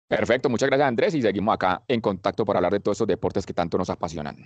Perfecto, 0.08 0.48
muchas 0.48 0.68
gracias 0.68 0.88
Andrés 0.88 1.14
y 1.14 1.22
seguimos 1.22 1.54
acá 1.54 1.84
en 1.86 2.00
contacto 2.00 2.44
para 2.44 2.58
hablar 2.58 2.72
de 2.72 2.80
todos 2.80 2.96
esos 2.96 3.06
deportes 3.06 3.46
que 3.46 3.54
tanto 3.54 3.78
nos 3.78 3.90
apasionan. 3.90 4.36